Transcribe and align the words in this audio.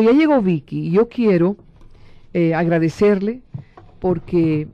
Ya 0.00 0.12
llegó 0.12 0.40
Vicky 0.42 0.88
y 0.88 0.90
yo 0.92 1.08
quiero 1.08 1.56
eh, 2.34 2.54
agradecerle 2.54 3.42
porque 4.00 4.68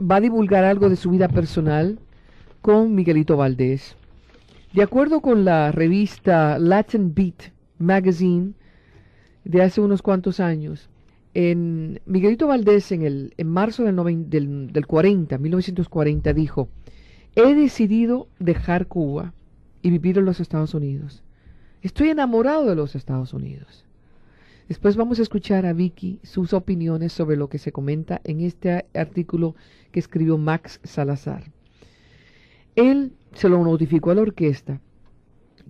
va 0.00 0.16
a 0.16 0.20
divulgar 0.20 0.64
algo 0.64 0.88
de 0.88 0.96
su 0.96 1.10
vida 1.10 1.28
personal 1.28 1.98
con 2.62 2.94
Miguelito 2.94 3.36
Valdés. 3.36 3.96
De 4.72 4.82
acuerdo 4.82 5.20
con 5.20 5.44
la 5.44 5.72
revista 5.72 6.58
Latin 6.58 7.12
Beat 7.14 7.52
Magazine 7.78 8.52
de 9.44 9.62
hace 9.62 9.80
unos 9.80 10.02
cuantos 10.02 10.38
años, 10.40 10.88
en 11.34 12.00
Miguelito 12.06 12.46
Valdés 12.46 12.92
en, 12.92 13.02
el, 13.02 13.34
en 13.36 13.48
marzo 13.48 13.84
del, 13.84 13.96
noven- 13.96 14.28
del, 14.28 14.72
del 14.72 14.86
40, 14.86 15.38
1940, 15.38 16.32
dijo, 16.32 16.68
he 17.36 17.54
decidido 17.54 18.28
dejar 18.38 18.86
Cuba 18.86 19.32
y 19.82 19.90
vivir 19.90 20.18
en 20.18 20.24
los 20.24 20.40
Estados 20.40 20.74
Unidos. 20.74 21.22
Estoy 21.82 22.10
enamorado 22.10 22.66
de 22.66 22.74
los 22.74 22.94
Estados 22.94 23.32
Unidos. 23.32 23.84
Después 24.70 24.94
vamos 24.94 25.18
a 25.18 25.22
escuchar 25.22 25.66
a 25.66 25.72
Vicky 25.72 26.20
sus 26.22 26.52
opiniones 26.52 27.12
sobre 27.12 27.36
lo 27.36 27.48
que 27.48 27.58
se 27.58 27.72
comenta 27.72 28.20
en 28.22 28.40
este 28.40 28.86
artículo 28.94 29.56
que 29.90 29.98
escribió 29.98 30.38
Max 30.38 30.78
Salazar. 30.84 31.50
Él 32.76 33.12
se 33.32 33.48
lo 33.48 33.64
notificó 33.64 34.12
a 34.12 34.14
la 34.14 34.22
orquesta 34.22 34.80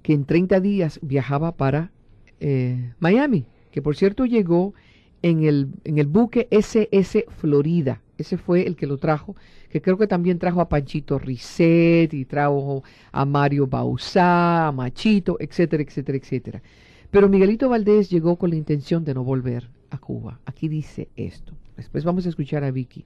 que 0.02 0.12
en 0.12 0.26
30 0.26 0.60
días 0.60 0.98
viajaba 1.00 1.56
para 1.56 1.92
eh, 2.40 2.92
Miami, 2.98 3.46
que 3.70 3.80
por 3.80 3.96
cierto 3.96 4.26
llegó 4.26 4.74
en 5.22 5.44
el, 5.44 5.68
en 5.84 5.96
el 5.96 6.06
buque 6.06 6.46
SS 6.50 7.24
Florida. 7.38 8.02
Ese 8.18 8.36
fue 8.36 8.66
el 8.66 8.76
que 8.76 8.86
lo 8.86 8.98
trajo, 8.98 9.34
que 9.70 9.80
creo 9.80 9.96
que 9.96 10.08
también 10.08 10.38
trajo 10.38 10.60
a 10.60 10.68
Panchito 10.68 11.18
Risset 11.18 12.12
y 12.12 12.26
trajo 12.26 12.84
a 13.12 13.24
Mario 13.24 13.66
Bausá, 13.66 14.66
a 14.66 14.72
Machito, 14.72 15.38
etcétera, 15.40 15.82
etcétera, 15.84 16.18
etcétera. 16.18 16.62
Pero 17.10 17.28
Miguelito 17.28 17.68
Valdés 17.68 18.08
llegó 18.10 18.36
con 18.36 18.50
la 18.50 18.56
intención 18.56 19.04
de 19.04 19.14
no 19.14 19.24
volver 19.24 19.68
a 19.90 19.98
Cuba. 19.98 20.40
Aquí 20.44 20.68
dice 20.68 21.08
esto. 21.16 21.52
Después 21.76 22.04
vamos 22.04 22.26
a 22.26 22.28
escuchar 22.28 22.62
a 22.62 22.70
Vicky. 22.70 23.04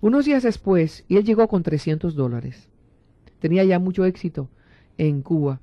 Unos 0.00 0.26
días 0.26 0.44
después, 0.44 1.04
y 1.08 1.16
él 1.16 1.24
llegó 1.24 1.48
con 1.48 1.62
300 1.62 2.14
dólares. 2.14 2.68
Tenía 3.40 3.64
ya 3.64 3.78
mucho 3.78 4.04
éxito 4.04 4.48
en 4.96 5.22
Cuba. 5.22 5.60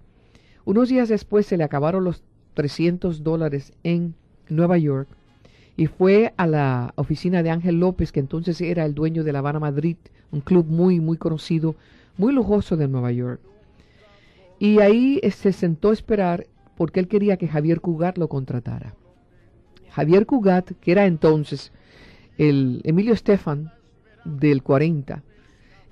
Unos 0.65 0.89
días 0.89 1.07
después 1.07 1.45
se 1.45 1.57
le 1.57 1.63
acabaron 1.63 2.03
los 2.03 2.23
300 2.55 3.23
dólares 3.23 3.73
en 3.83 4.15
Nueva 4.49 4.77
York 4.77 5.07
y 5.77 5.87
fue 5.87 6.33
a 6.37 6.47
la 6.47 6.93
oficina 6.95 7.43
de 7.43 7.51
Ángel 7.51 7.79
López, 7.79 8.11
que 8.11 8.19
entonces 8.19 8.59
era 8.61 8.85
el 8.85 8.95
dueño 8.95 9.23
de 9.23 9.33
La 9.33 9.39
Habana 9.39 9.59
Madrid, 9.59 9.97
un 10.31 10.41
club 10.41 10.65
muy, 10.67 10.99
muy 10.99 11.17
conocido, 11.17 11.75
muy 12.17 12.33
lujoso 12.33 12.77
de 12.77 12.87
Nueva 12.87 13.11
York. 13.11 13.41
Y 14.57 14.79
ahí 14.79 15.19
eh, 15.21 15.31
se 15.31 15.51
sentó 15.51 15.89
a 15.89 15.93
esperar 15.93 16.47
porque 16.75 16.99
él 16.99 17.07
quería 17.07 17.37
que 17.37 17.47
Javier 17.47 17.81
Cugat 17.81 18.17
lo 18.17 18.27
contratara. 18.27 18.95
Javier 19.91 20.25
Cugat, 20.25 20.71
que 20.81 20.91
era 20.91 21.05
entonces 21.05 21.71
el 22.37 22.81
Emilio 22.83 23.13
Estefan 23.13 23.71
del 24.25 24.61
40, 24.61 25.23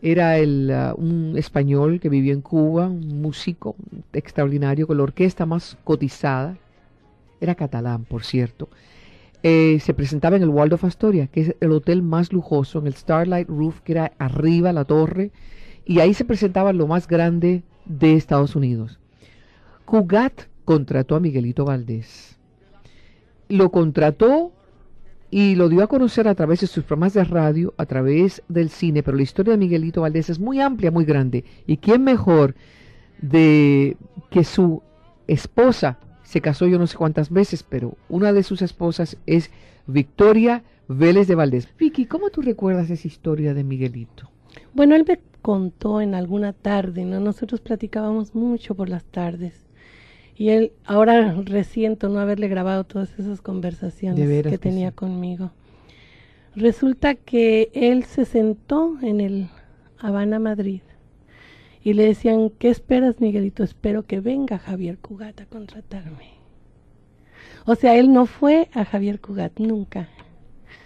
era 0.01 0.37
el, 0.37 0.69
uh, 0.69 0.99
un 0.99 1.37
español 1.37 2.01
que 2.01 2.09
vivió 2.09 2.33
en 2.33 2.41
Cuba, 2.41 2.87
un 2.87 3.21
músico 3.21 3.77
extraordinario 4.11 4.85
con 4.85 4.97
la 4.97 5.03
orquesta 5.03 5.45
más 5.45 5.77
cotizada, 5.85 6.57
era 7.39 7.55
catalán, 7.55 8.03
por 8.03 8.25
cierto. 8.25 8.67
Eh, 9.43 9.79
se 9.79 9.93
presentaba 9.93 10.35
en 10.35 10.43
el 10.43 10.49
Waldorf 10.49 10.83
Astoria, 10.83 11.27
que 11.27 11.41
es 11.41 11.55
el 11.61 11.71
hotel 11.71 12.01
más 12.01 12.33
lujoso, 12.33 12.79
en 12.79 12.87
el 12.87 12.95
Starlight 12.95 13.47
Roof, 13.47 13.79
que 13.81 13.93
era 13.93 14.11
arriba 14.17 14.73
la 14.73 14.83
torre, 14.83 15.31
y 15.85 15.99
ahí 15.99 16.13
se 16.13 16.25
presentaba 16.25 16.73
lo 16.73 16.87
más 16.87 17.07
grande 17.07 17.63
de 17.85 18.13
Estados 18.13 18.57
Unidos. 18.57 18.99
Cugat 19.85 20.43
contrató 20.65 21.15
a 21.15 21.19
Miguelito 21.19 21.65
Valdés. 21.65 22.37
Lo 23.49 23.71
contrató 23.71 24.51
y 25.29 25.55
lo 25.55 25.69
dio 25.69 25.83
a 25.83 25.87
conocer 25.87 26.27
a 26.27 26.35
través 26.35 26.61
de 26.61 26.67
sus 26.67 26.83
programas 26.83 27.13
de 27.13 27.23
radio, 27.23 27.73
a 27.77 27.85
través 27.85 28.43
del 28.47 28.69
cine, 28.69 29.03
pero 29.03 29.17
la 29.17 29.23
historia 29.23 29.51
de 29.51 29.57
Miguelito 29.57 30.01
Valdés 30.01 30.29
es 30.29 30.39
muy 30.39 30.59
amplia, 30.59 30.91
muy 30.91 31.05
grande. 31.05 31.43
¿Y 31.65 31.77
quién 31.77 32.03
mejor 32.03 32.55
de 33.21 33.97
que 34.29 34.43
su 34.43 34.81
esposa 35.27 35.97
se 36.23 36.41
casó 36.41 36.67
yo 36.67 36.79
no 36.79 36.87
sé 36.87 36.97
cuántas 36.97 37.29
veces, 37.29 37.63
pero 37.63 37.97
una 38.09 38.33
de 38.33 38.43
sus 38.43 38.61
esposas 38.61 39.17
es 39.25 39.51
Victoria 39.85 40.63
Vélez 40.87 41.27
de 41.27 41.35
Valdés. 41.35 41.67
Vicky, 41.77 42.05
¿cómo 42.05 42.29
tú 42.29 42.41
recuerdas 42.41 42.89
esa 42.89 43.07
historia 43.07 43.53
de 43.53 43.63
Miguelito? 43.63 44.29
Bueno, 44.73 44.95
él 44.95 45.05
me 45.07 45.19
contó 45.41 46.01
en 46.01 46.15
alguna 46.15 46.53
tarde, 46.53 47.05
¿no? 47.05 47.19
Nosotros 47.19 47.61
platicábamos 47.61 48.35
mucho 48.35 48.75
por 48.75 48.89
las 48.89 49.03
tardes. 49.05 49.65
Y 50.35 50.49
él, 50.49 50.71
ahora 50.85 51.33
resiento 51.45 52.09
no 52.09 52.19
haberle 52.19 52.47
grabado 52.47 52.83
todas 52.85 53.17
esas 53.19 53.41
conversaciones 53.41 54.27
veras 54.27 54.51
que 54.51 54.57
tenía 54.57 54.89
sí. 54.89 54.95
conmigo. 54.95 55.51
Resulta 56.55 57.15
que 57.15 57.69
él 57.73 58.03
se 58.05 58.25
sentó 58.25 58.97
en 59.01 59.21
el 59.21 59.47
Habana, 59.99 60.39
Madrid, 60.39 60.81
y 61.83 61.93
le 61.93 62.05
decían, 62.05 62.49
¿qué 62.59 62.69
esperas, 62.69 63.19
Miguelito? 63.19 63.63
Espero 63.63 64.03
que 64.03 64.19
venga 64.21 64.57
Javier 64.59 64.97
Cugat 64.97 65.41
a 65.41 65.45
contratarme. 65.45 66.33
O 67.65 67.75
sea, 67.75 67.95
él 67.97 68.11
no 68.13 68.25
fue 68.25 68.69
a 68.73 68.85
Javier 68.85 69.19
Cugat 69.19 69.59
nunca, 69.59 70.09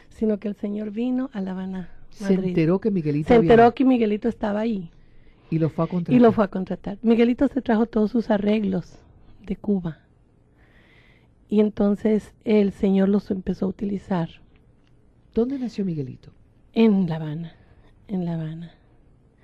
sino 0.10 0.40
que 0.40 0.48
el 0.48 0.56
señor 0.56 0.92
vino 0.92 1.30
a 1.34 1.42
La 1.42 1.52
Habana, 1.52 1.90
Se 2.10 2.36
Madrid. 2.36 2.50
enteró 2.50 2.80
que 2.80 2.92
Miguelito 2.92 3.28
Se 3.28 3.36
había- 3.36 3.52
enteró 3.52 3.74
que 3.74 3.86
Miguelito 3.86 4.28
estaba 4.30 4.60
ahí 4.62 4.90
y 5.50 5.60
lo 5.60 5.70
fue 5.70 5.86
a 5.86 5.88
contratar. 5.88 6.16
y 6.16 6.20
lo 6.20 6.32
fue 6.32 6.46
a 6.46 6.48
contratar. 6.50 6.98
Miguelito 7.02 7.48
se 7.48 7.62
trajo 7.62 7.86
todos 7.86 8.12
sus 8.12 8.30
arreglos 8.30 9.00
de 9.48 9.56
Cuba. 9.56 10.02
Y 11.50 11.62
entonces 11.62 12.36
el 12.44 12.72
señor 12.72 13.10
los 13.10 13.32
empezó 13.32 13.66
a 13.66 13.70
utilizar 13.70 14.30
¿Dónde 15.34 15.58
nació 15.60 15.86
Miguelito? 15.86 16.32
en 16.74 17.08
La 17.08 17.16
Habana, 17.16 17.56
en 18.08 18.26
La 18.26 18.34
Habana. 18.36 18.72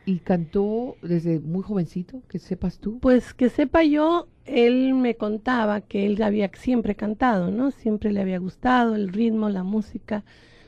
Y 0.05 0.19
cantó 0.19 0.97
desde 1.01 1.39
muy 1.39 1.63
jovencito, 1.63 2.21
que 2.27 2.37
sepas 2.37 2.79
tú. 2.79 2.99
Pues 2.99 3.33
que 3.33 3.49
sepa 3.49 3.83
yo, 3.83 4.27
él 4.45 4.93
me 4.95 5.15
contaba 5.15 5.81
que 5.81 6.05
él 6.05 6.21
había 6.21 6.51
siempre 6.53 6.95
cantado, 6.95 7.51
¿no? 7.51 7.71
Siempre 7.71 8.11
le 8.11 8.21
había 8.21 8.37
gustado 8.39 8.95
el 8.95 9.09
ritmo, 9.09 9.49
la 9.49 9.63
música, 9.63 10.23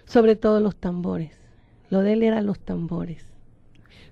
sobre 0.06 0.36
todo 0.36 0.60
los 0.62 0.76
tambores. 0.76 1.38
Lo 1.90 2.00
de 2.02 2.14
él 2.14 2.24
era 2.24 2.42
los 2.42 2.60
tambores. 2.60 3.26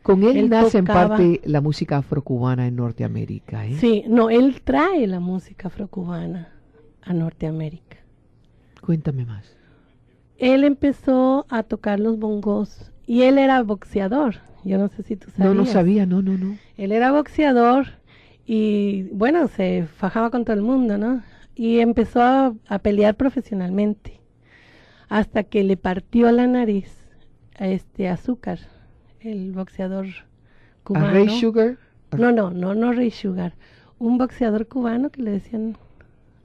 Con 0.03 0.23
él, 0.23 0.37
Él 0.37 0.49
nace 0.49 0.77
en 0.79 0.85
parte 0.85 1.41
la 1.45 1.61
música 1.61 1.97
afrocubana 1.97 2.67
en 2.67 2.75
Norteamérica. 2.75 3.65
¿eh? 3.65 3.77
Sí, 3.79 4.03
no, 4.07 4.29
él 4.29 4.61
trae 4.63 5.07
la 5.07 5.19
música 5.21 5.69
afrocubana 5.69 6.49
a 7.01 7.13
Norteamérica. 7.13 7.97
Cuéntame 8.81 9.25
más. 9.25 9.57
él 10.37 10.63
empezó 10.65 11.45
a 11.49 11.63
tocar 11.63 11.99
los 11.99 12.19
bongos 12.19 12.91
y 13.05 13.23
él 13.23 13.37
era 13.37 13.63
boxeador. 13.63 14.35
Yo 14.65 14.77
no 14.77 14.89
sé 14.89 15.03
si 15.03 15.15
tú 15.15 15.29
sabías. 15.31 15.39
No, 15.39 15.53
no 15.53 15.65
sabía, 15.65 16.05
no, 16.05 16.21
no, 16.21 16.37
no. 16.37 16.57
Él 16.77 16.91
era 16.91 17.11
boxeador 17.11 17.87
y 18.45 19.03
bueno, 19.13 19.47
se 19.47 19.87
fajaba 19.87 20.29
con 20.31 20.43
todo 20.45 20.55
el 20.55 20.61
mundo, 20.63 20.97
¿no? 20.97 21.23
Y 21.55 21.79
empezó 21.79 22.21
a, 22.21 22.53
a 22.67 22.79
pelear 22.79 23.15
profesionalmente 23.15 24.21
hasta 25.09 25.43
que 25.43 25.63
le 25.63 25.77
partió 25.77 26.31
la 26.31 26.47
nariz 26.47 26.89
a 27.57 27.67
este 27.67 28.09
azúcar, 28.09 28.59
el 29.23 29.51
boxeador 29.51 30.07
cubano. 30.83 31.07
¿A 31.07 31.11
Ray 31.11 31.29
Sugar? 31.39 31.77
No, 32.17 32.31
no, 32.31 32.51
no, 32.51 32.73
no 32.75 32.91
Ray 32.93 33.11
Sugar. 33.11 33.53
Un 33.99 34.17
boxeador 34.17 34.67
cubano 34.67 35.09
que 35.09 35.21
le 35.21 35.31
decían 35.31 35.77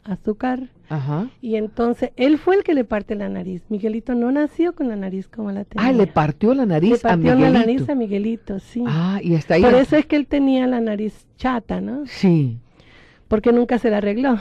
azúcar. 0.04 0.68
Ajá. 0.88 1.28
Y 1.42 1.56
entonces 1.56 2.12
él 2.16 2.38
fue 2.38 2.56
el 2.56 2.62
que 2.64 2.72
le 2.72 2.84
parte 2.84 3.14
la 3.14 3.28
nariz. 3.28 3.62
Miguelito 3.68 4.14
no 4.14 4.32
nació 4.32 4.74
con 4.74 4.88
la 4.88 4.96
nariz 4.96 5.28
como 5.28 5.52
la 5.52 5.64
tenía. 5.64 5.86
Ah, 5.88 5.92
le 5.92 6.06
partió 6.06 6.54
la 6.54 6.64
nariz 6.64 6.90
Le 6.92 6.98
partió 6.98 7.32
a 7.32 7.34
la 7.34 7.40
Miguelito. 7.40 7.58
nariz 7.58 7.88
a 7.90 7.94
Miguelito, 7.94 8.58
sí. 8.60 8.82
Ah, 8.86 9.20
y 9.22 9.34
hasta 9.34 9.54
ahí. 9.54 9.62
Por 9.62 9.74
eso 9.74 9.96
es 9.96 10.06
que 10.06 10.16
él 10.16 10.26
tenía 10.26 10.66
la 10.66 10.80
nariz 10.80 11.26
chata, 11.36 11.80
¿no? 11.80 12.06
Sí. 12.06 12.58
Porque 13.28 13.52
nunca 13.52 13.78
se 13.78 13.90
la 13.90 13.98
arregló. 13.98 14.38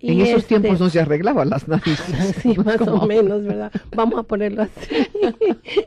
En 0.00 0.20
esos 0.20 0.42
este- 0.42 0.60
tiempos 0.60 0.78
no 0.78 0.90
se 0.90 1.00
arreglaban 1.00 1.48
las 1.48 1.66
narices. 1.66 2.36
Sí, 2.42 2.54
más 2.64 2.80
o 2.82 3.06
menos, 3.06 3.42
¿verdad? 3.44 3.72
Vamos 3.94 4.18
a 4.18 4.22
ponerlo 4.24 4.62
así. 4.62 4.94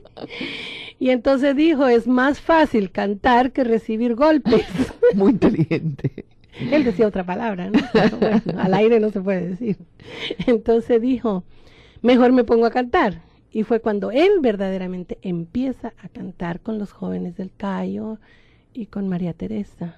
y 1.00 1.12
entonces 1.12 1.56
dijo, 1.56 1.88
es 1.88 2.08
más 2.08 2.42
fácil 2.42 2.92
cantar 2.92 3.54
que 3.54 3.64
recibir 3.64 4.16
golpes. 4.16 4.66
Muy 5.16 5.32
inteligente. 5.32 6.26
Él 6.60 6.84
decía 6.84 7.08
otra 7.08 7.26
palabra, 7.26 7.70
¿no? 7.70 7.80
Pero 7.94 8.18
bueno, 8.18 8.42
al 8.58 8.74
aire 8.74 9.00
no 9.00 9.10
se 9.10 9.22
puede 9.22 9.52
decir. 9.52 9.78
Entonces 10.46 11.02
dijo, 11.02 11.46
mejor 12.02 12.34
me 12.34 12.44
pongo 12.44 12.66
a 12.66 12.72
cantar. 12.72 13.22
Y 13.50 13.64
fue 13.64 13.80
cuando 13.80 14.12
él 14.12 14.30
verdaderamente 14.42 15.18
empieza 15.22 15.94
a 16.04 16.10
cantar 16.10 16.60
con 16.60 16.78
los 16.78 16.92
jóvenes 16.92 17.38
del 17.38 17.52
Cayo 17.56 18.20
y 18.74 18.88
con 18.88 19.08
María 19.08 19.34
Teresa. 19.34 19.96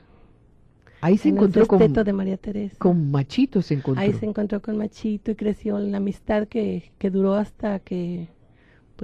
Ahí 1.01 1.17
se 1.17 1.29
en 1.29 1.37
el 1.37 1.43
encontró 1.45 1.65
con, 1.65 1.79
de 1.79 2.13
María 2.13 2.37
Teresa. 2.37 2.75
con 2.77 3.09
Machito, 3.09 3.63
se 3.63 3.73
encontró. 3.73 4.01
Ahí 4.01 4.13
se 4.13 4.27
encontró 4.27 4.61
con 4.61 4.77
Machito 4.77 5.31
y 5.31 5.35
creció 5.35 5.79
la 5.79 5.97
amistad 5.97 6.47
que, 6.47 6.91
que 6.99 7.09
duró 7.09 7.33
hasta 7.33 7.79
que, 7.79 8.27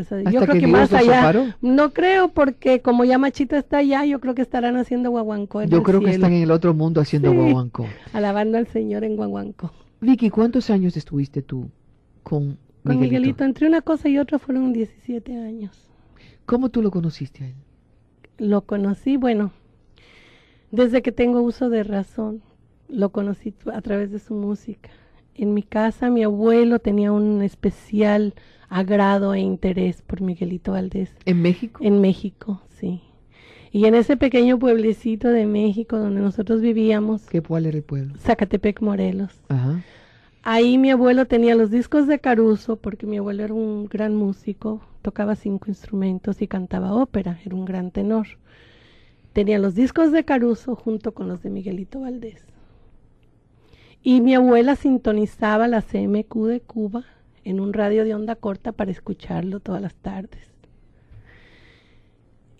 pues 0.06 0.10
yo 0.32 0.42
creo 0.42 0.60
que 0.60 0.68
más 0.68 0.94
allá. 0.94 1.56
No 1.62 1.92
creo 1.92 2.28
porque 2.30 2.82
como 2.82 3.04
ya 3.04 3.18
Machito 3.18 3.56
está 3.56 3.80
allá, 3.80 4.06
yo 4.06 4.20
creo 4.20 4.36
que 4.36 4.44
estarán 4.44 4.78
haciendo 4.78 5.10
guaguancó. 5.10 5.64
en 5.64 5.70
Yo 5.72 5.78
el 5.78 5.84
creo 5.84 6.02
que 6.02 6.12
están 6.12 6.34
en 6.34 6.44
el 6.44 6.52
otro 6.52 6.76
mundo 6.76 7.02
haciendo 7.02 7.32
Sí. 7.32 7.36
guaguancó. 7.38 7.88
Alabando 8.14 8.60
al 8.60 8.68
Señor 8.68 9.04
en 9.04 9.16
guaguancó. 9.16 9.72
Vicky, 10.00 10.30
¿cuántos 10.30 10.70
años 10.70 10.96
estuviste 10.98 11.42
tú 11.42 11.72
con 12.22 12.60
Con 12.84 13.00
Miguelito? 13.00 13.00
Miguelito, 13.00 13.44
entre 13.44 13.68
una 13.68 13.82
cosa 13.82 14.08
y 14.08 14.20
otra 14.20 14.38
fueron 14.38 14.72
17 14.72 15.36
años. 15.36 15.90
¿Cómo 16.46 16.70
tú 16.70 16.84
lo 16.84 16.92
conociste 16.92 17.44
a 17.44 17.48
él? 17.48 17.56
Lo 18.38 18.62
conocí, 18.62 19.18
bueno, 19.18 19.52
desde 20.72 21.02
que 21.02 21.12
tengo 21.12 21.42
uso 21.42 21.70
de 21.70 21.84
razón, 21.84 22.42
lo 22.88 23.10
conocí 23.10 23.54
a 23.74 23.82
través 23.82 24.12
de 24.12 24.20
su 24.20 24.36
música. 24.36 24.90
En 25.38 25.54
mi 25.54 25.64
casa 25.64 26.10
mi 26.10 26.24
abuelo 26.24 26.80
tenía 26.80 27.12
un 27.12 27.42
especial 27.44 28.34
agrado 28.70 29.34
e 29.34 29.40
interés 29.40 30.02
por 30.02 30.22
Miguelito 30.22 30.72
Valdés. 30.72 31.12
¿En 31.26 31.42
México? 31.42 31.80
En 31.84 32.02
México, 32.02 32.62
sí. 32.80 33.02
Y 33.72 33.86
en 33.86 33.96
ese 33.96 34.18
pequeño 34.18 34.58
pueblecito 34.58 35.30
de 35.30 35.46
México 35.46 35.98
donde 35.98 36.22
nosotros 36.22 36.62
vivíamos, 36.62 37.28
¿Qué 37.28 37.42
cuál 37.42 37.68
era 37.68 37.78
el 37.78 37.84
pueblo? 37.84 38.16
Zacatepec, 38.18 38.82
Morelos, 38.82 39.40
Ajá. 39.50 39.84
Ahí 40.50 40.78
mi 40.78 40.92
abuelo 40.92 41.26
tenía 41.26 41.56
los 41.56 41.72
discos 41.72 42.08
de 42.08 42.20
Caruso, 42.20 42.78
porque 42.78 43.06
mi 43.06 43.18
abuelo 43.18 43.44
era 43.44 43.54
un 43.54 43.86
gran 43.88 44.16
músico, 44.16 44.82
tocaba 45.02 45.36
cinco 45.36 45.66
instrumentos 45.68 46.42
y 46.42 46.48
cantaba 46.48 46.94
ópera, 46.94 47.38
era 47.46 47.54
un 47.54 47.66
gran 47.66 47.92
tenor. 47.92 48.28
Tenía 49.34 49.60
los 49.60 49.76
discos 49.76 50.14
de 50.14 50.24
Caruso 50.24 50.76
junto 50.76 51.14
con 51.14 51.28
los 51.28 51.44
de 51.44 51.50
Miguelito 51.50 52.00
Valdés. 52.00 52.46
Y 54.04 54.22
mi 54.22 54.36
abuela 54.36 54.76
sintonizaba 54.76 55.68
la 55.68 55.82
CMQ 55.82 56.46
de 56.46 56.62
Cuba 56.62 57.04
en 57.44 57.60
un 57.60 57.74
radio 57.74 58.04
de 58.04 58.14
onda 58.14 58.36
corta 58.36 58.72
para 58.72 58.92
escucharlo 58.92 59.60
todas 59.60 59.82
las 59.82 59.96
tardes. 59.96 60.48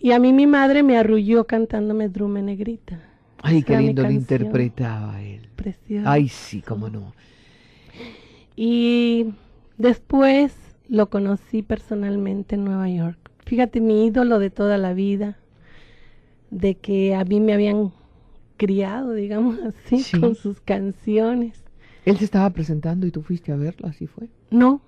Y 0.00 0.12
a 0.12 0.18
mí 0.18 0.32
mi 0.32 0.46
madre 0.46 0.82
me 0.82 0.96
arrulló 0.96 1.46
cantándome 1.46 2.08
Drume 2.08 2.42
Negrita. 2.42 3.00
Ay, 3.42 3.62
qué 3.62 3.76
lindo 3.76 4.02
lo 4.02 4.10
interpretaba 4.10 5.20
él. 5.22 5.48
Preciosa. 5.56 6.10
Ay, 6.10 6.28
sí, 6.28 6.62
cómo 6.62 6.88
no. 6.88 7.12
Y 8.54 9.26
después 9.76 10.54
lo 10.88 11.10
conocí 11.10 11.62
personalmente 11.62 12.54
en 12.54 12.64
Nueva 12.64 12.88
York. 12.88 13.18
Fíjate, 13.44 13.80
mi 13.80 14.06
ídolo 14.06 14.38
de 14.38 14.50
toda 14.50 14.78
la 14.78 14.92
vida, 14.94 15.38
de 16.50 16.74
que 16.76 17.14
a 17.14 17.24
mí 17.24 17.40
me 17.40 17.54
habían 17.54 17.92
criado, 18.58 19.12
digamos 19.14 19.58
así, 19.64 20.00
Sí. 20.00 20.20
con 20.20 20.34
sus 20.34 20.60
canciones. 20.60 21.64
Él 22.04 22.18
se 22.18 22.24
estaba 22.26 22.50
presentando 22.50 23.06
y 23.06 23.10
tú 23.10 23.22
fuiste 23.22 23.52
a 23.52 23.56
verlo, 23.56 23.88
así 23.88 24.06
fue. 24.06 24.28
No, 24.50 24.82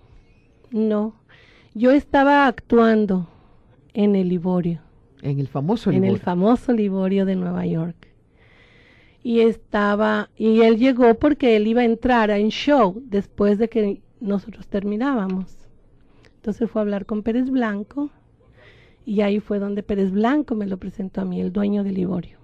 no. 0.71 1.15
Yo 1.75 1.91
estaba 1.93 2.47
actuando 2.47 3.29
en 3.95 4.17
el 4.17 4.29
Liborio, 4.29 4.81
En 5.23 5.39
el 5.41 5.49
famoso 5.49 5.91
en 5.91 5.97
el 5.97 6.03
Liborio. 6.03 6.23
famoso 6.25 6.73
Liborio 6.73 7.25
de 7.27 7.37
Nueva 7.37 7.65
York. 7.67 8.09
Y 9.23 9.41
estaba, 9.41 10.31
y 10.37 10.63
él 10.63 10.79
llegó 10.79 11.15
porque 11.15 11.57
él 11.57 11.67
iba 11.67 11.83
a 11.83 11.85
entrar 11.85 12.31
en 12.31 12.49
show 12.51 13.03
después 13.05 13.59
de 13.59 13.69
que 13.69 14.01
nosotros 14.21 14.67
terminábamos. 14.67 15.57
Entonces 16.37 16.71
fue 16.71 16.81
a 16.81 16.85
hablar 16.85 17.05
con 17.05 17.23
Pérez 17.23 17.51
Blanco 17.51 18.11
y 19.05 19.21
ahí 19.21 19.41
fue 19.41 19.59
donde 19.59 19.83
Pérez 19.83 20.11
Blanco 20.11 20.55
me 20.55 20.67
lo 20.67 20.79
presentó 20.79 21.21
a 21.21 21.25
mí, 21.27 21.39
el 21.41 21.53
dueño 21.53 21.85
del 21.85 21.95
Liborio. 21.97 22.39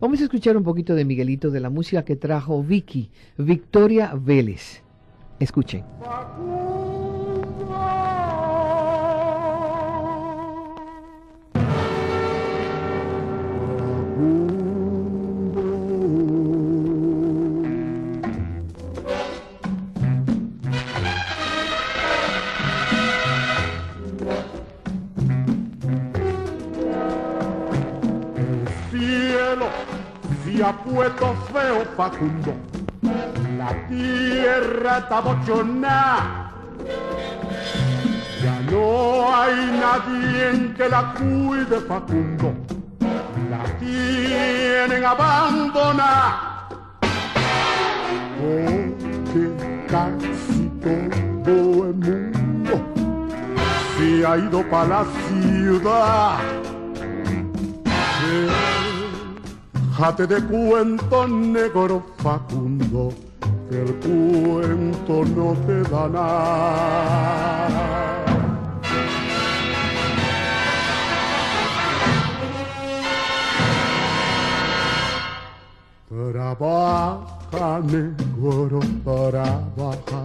Vamos 0.00 0.20
a 0.20 0.24
escuchar 0.24 0.56
un 0.56 0.64
poquito 0.64 0.94
de 0.94 1.04
Miguelito, 1.04 1.50
de 1.50 1.60
la 1.60 1.70
música 1.70 2.04
que 2.04 2.16
trajo 2.16 2.62
Vicky, 2.62 3.10
Victoria 3.36 4.12
Vélez. 4.14 4.82
Escuchen. 5.38 5.84
Se 30.60 30.66
ha 30.66 30.72
puesto 30.72 31.34
feo 31.54 31.86
Facundo. 31.96 32.52
La 33.56 33.70
tierra 33.88 34.98
está 34.98 35.20
bochona. 35.20 36.52
Ya 38.42 38.60
no 38.70 39.34
hay 39.34 39.56
nadie 39.80 40.74
que 40.76 40.88
la 40.90 41.14
cuide 41.14 41.80
Facundo. 41.88 42.52
La 43.48 43.64
tienen 43.78 45.02
abandonada. 45.02 46.68
Porque 48.38 49.42
casi 49.88 50.70
todo 50.82 51.86
el 51.86 51.94
mundo 51.94 52.74
se 53.96 54.26
ha 54.26 54.36
ido 54.36 54.62
para 54.68 54.88
la 54.88 55.04
ciudad. 55.26 56.38
Déjate 60.00 60.26
de 60.26 60.40
cuento 60.46 61.28
negro 61.28 62.02
Facundo, 62.22 63.12
que 63.68 63.82
el 63.82 63.94
cuento 63.96 65.24
no 65.36 65.52
te 65.66 65.82
da 65.90 66.08
nada. 66.08 67.50
Trabaja 76.08 77.80
negro, 77.84 78.80
trabaja. 79.04 80.22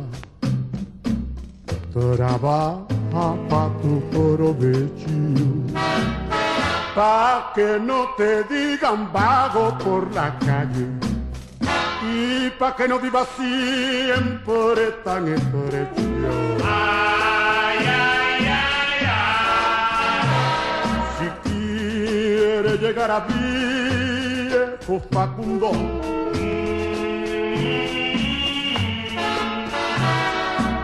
Trabaja 1.91 3.27
pa' 3.49 3.69
tu 3.81 3.99
provecho 4.09 5.15
pa' 6.95 7.51
que 7.53 7.77
no 7.77 8.13
te 8.15 8.43
digan 8.45 9.11
vago 9.11 9.77
por 9.79 10.13
la 10.13 10.33
calle 10.39 10.87
y 12.01 12.49
pa' 12.51 12.73
que 12.75 12.87
no 12.87 12.99
vivas 12.99 13.27
siempre 13.35 14.91
tan 15.03 15.27
estrecho. 15.27 16.03
Ay, 16.63 17.79
ay, 17.79 18.47
ay, 18.63 19.05
ay. 19.11 19.43
Si 21.17 21.27
quiere 21.49 22.77
llegar 22.77 23.11
a 23.11 23.19
viejo 23.19 25.01
Facundo, 25.11 25.71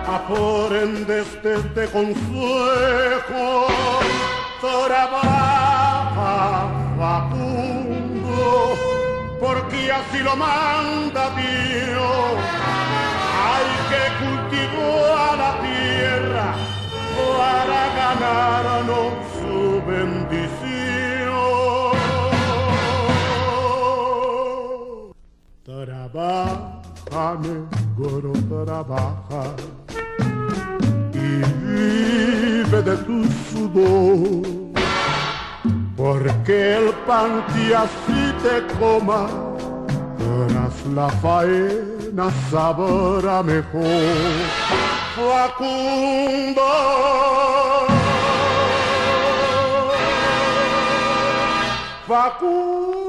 aprendes 0.05 1.41
de 1.41 1.55
este 1.55 1.85
consejo, 1.87 3.67
trabaja 6.13 6.69
Facundo, 6.97 8.75
porque 9.39 9.91
así 9.91 10.19
lo 10.19 10.35
manda 10.35 11.29
Dios. 11.35 12.35
Hay 13.43 13.69
que 13.89 14.03
cultivar 14.21 15.37
la 15.37 15.51
tierra 15.61 16.55
para 17.37 17.81
ganarnos 18.01 19.11
su 19.39 19.57
bendición. 19.87 20.71
Trabaja, 25.63 27.25
negro, 27.41 28.31
trabaja 28.49 29.43
y 31.13 31.15
vive 31.63 32.81
de 32.81 32.95
tu 32.97 33.17
sudor. 33.49 34.60
Porque 36.11 36.75
el 36.75 36.89
pan 37.07 37.41
que 37.53 37.73
así 37.73 38.33
te 38.43 38.67
coma, 38.77 39.29
tras 40.17 40.85
la 40.93 41.07
faena 41.07 42.29
sabrá 42.49 43.41
mejor. 43.41 43.81
Facundo. 45.15 46.67
Facundo. 52.05 53.00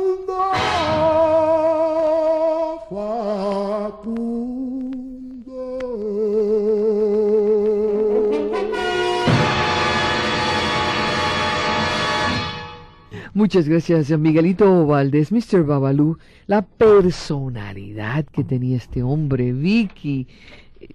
Muchas 13.42 13.68
gracias, 13.68 14.16
Miguelito 14.16 14.86
Valdés, 14.86 15.32
Mr. 15.32 15.64
Babalú. 15.64 16.16
La 16.46 16.62
personalidad 16.62 18.24
que 18.24 18.44
tenía 18.44 18.76
este 18.76 19.02
hombre, 19.02 19.52
Vicky. 19.52 20.28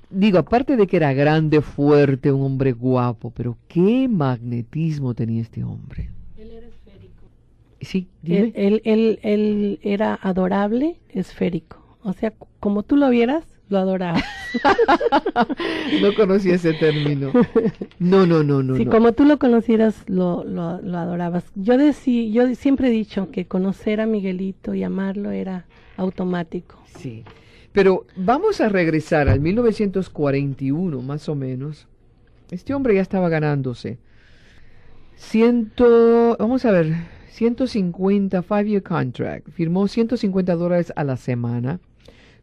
Digo, 0.10 0.38
aparte 0.38 0.78
de 0.78 0.88
que 0.88 0.96
era 0.96 1.12
grande, 1.12 1.60
fuerte, 1.60 2.32
un 2.32 2.44
hombre 2.44 2.72
guapo, 2.72 3.32
pero 3.32 3.58
qué 3.68 4.08
magnetismo 4.08 5.14
tenía 5.14 5.42
este 5.42 5.66
hombre. 5.66 6.10
Él 6.38 6.52
era 6.52 6.68
esférico. 6.68 7.26
Sí, 7.82 8.08
dime. 8.22 8.38
Él, 8.38 8.54
él, 8.56 8.82
él, 8.86 9.20
él 9.24 9.80
era 9.82 10.18
adorable, 10.22 11.02
esférico. 11.10 11.98
O 12.02 12.14
sea, 12.14 12.32
como 12.62 12.84
tú 12.84 12.96
lo 12.96 13.10
vieras, 13.10 13.44
lo 13.70 13.78
adorabas. 13.78 14.24
No 16.02 16.16
conocía 16.16 16.56
ese 16.56 16.74
término. 16.74 17.32
No, 18.00 18.26
no, 18.26 18.44
no, 18.44 18.64
no. 18.64 18.76
si 18.76 18.86
no. 18.86 18.92
como 18.92 19.12
tú 19.14 19.26
lo 19.26 19.38
conocieras, 19.38 20.04
lo, 20.08 20.44
lo, 20.44 20.82
lo 20.82 20.98
adorabas. 20.98 21.44
Yo, 21.56 21.78
decí, 21.78 22.32
yo 22.32 22.54
siempre 22.56 22.88
he 22.88 22.92
dicho 22.92 23.30
que 23.32 23.46
conocer 23.46 24.02
a 24.02 24.06
Miguelito 24.06 24.74
y 24.74 24.84
amarlo 24.84 25.32
era 25.32 25.66
automático. 25.98 26.82
Sí. 26.98 27.24
Pero 27.72 28.06
vamos 28.16 28.62
a 28.62 28.70
regresar 28.70 29.30
al 29.30 29.40
1941, 29.40 31.02
más 31.02 31.30
o 31.30 31.36
menos. 31.36 31.88
Este 32.50 32.74
hombre 32.74 32.96
ya 32.96 33.02
estaba 33.02 33.30
ganándose. 33.30 34.00
Ciento, 35.16 36.38
vamos 36.40 36.66
a 36.66 36.72
ver, 36.72 36.94
150 37.30 38.42
five-year 38.42 38.82
contract. 38.82 39.50
Firmó 39.50 39.88
150 39.88 40.56
dólares 40.56 40.94
a 40.96 41.04
la 41.04 41.18
semana 41.18 41.80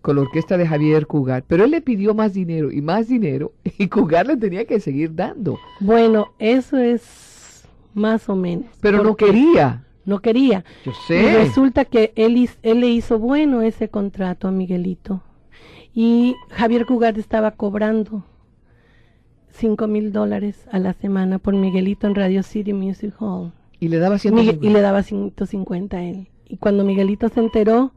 con 0.05 0.17
la 0.17 0.23
orquesta 0.23 0.59
de 0.59 0.67
Javier 0.69 1.07
Cugat. 1.07 1.47
Pero 1.49 1.65
él 1.65 1.71
le 1.71 1.81
pidió 1.81 2.13
más 2.15 2.35
dinero 2.35 2.71
y 2.71 2.83
más 2.83 3.09
dinero 3.09 3.53
y 3.79 3.89
Cugat 3.89 4.27
le 4.27 4.37
tenía 4.37 4.67
que 4.67 4.79
seguir 4.79 5.15
dando. 5.15 5.59
Bueno, 5.81 6.27
eso 6.39 6.77
es 6.77 7.67
más 7.95 8.29
o 8.29 8.37
menos. 8.37 8.67
Pero 8.83 9.03
no 9.03 9.17
quería. 9.17 9.83
No 10.05 10.19
quería. 10.19 10.63
Yo 10.85 10.93
Y 10.93 10.95
sé. 11.09 11.39
resulta 11.39 11.87
que 11.87 12.13
él, 12.17 12.35
le 12.63 12.89
hizo 12.89 13.19
bueno 13.19 13.63
ese 13.63 13.89
contrato 13.89 14.47
a 14.47 14.51
Miguelito. 14.51 15.23
Y 15.95 16.35
Javier 16.51 16.85
Cugat 16.85 17.17
estaba 17.17 17.53
cobrando 17.53 18.25
cinco 19.53 19.87
mil 19.87 20.13
dólares 20.13 20.67
a 20.71 20.79
la 20.81 20.93
semana 20.93 21.39
por 21.39 21.55
Miguelito 21.55 22.07
en 22.07 22.15
Radio 22.15 22.43
City 22.43 22.75
Music 22.75 23.15
Hall. 23.21 23.53
Y 23.81 23.89
le 23.89 23.97
daba 23.99 24.17
Migue- 24.17 24.21
150. 24.21 24.67
y 24.67 24.71
le 24.71 24.81
daba 24.83 25.03
150 25.03 25.97
a 25.97 26.03
él. 26.05 26.29
Y 26.47 26.59
cuando 26.59 26.85
Miguelito 26.85 27.31
se 27.31 27.41
enteró, 27.41 27.94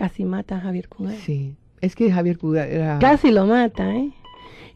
casi 0.00 0.24
mata 0.24 0.56
a 0.56 0.60
Javier 0.60 0.88
Cugat. 0.88 1.16
Sí. 1.16 1.54
Es 1.82 1.94
que 1.94 2.10
Javier 2.10 2.38
Cugat 2.38 2.70
era... 2.70 2.98
Casi 3.00 3.30
lo 3.30 3.44
mata, 3.44 3.94
¿eh? 3.94 4.12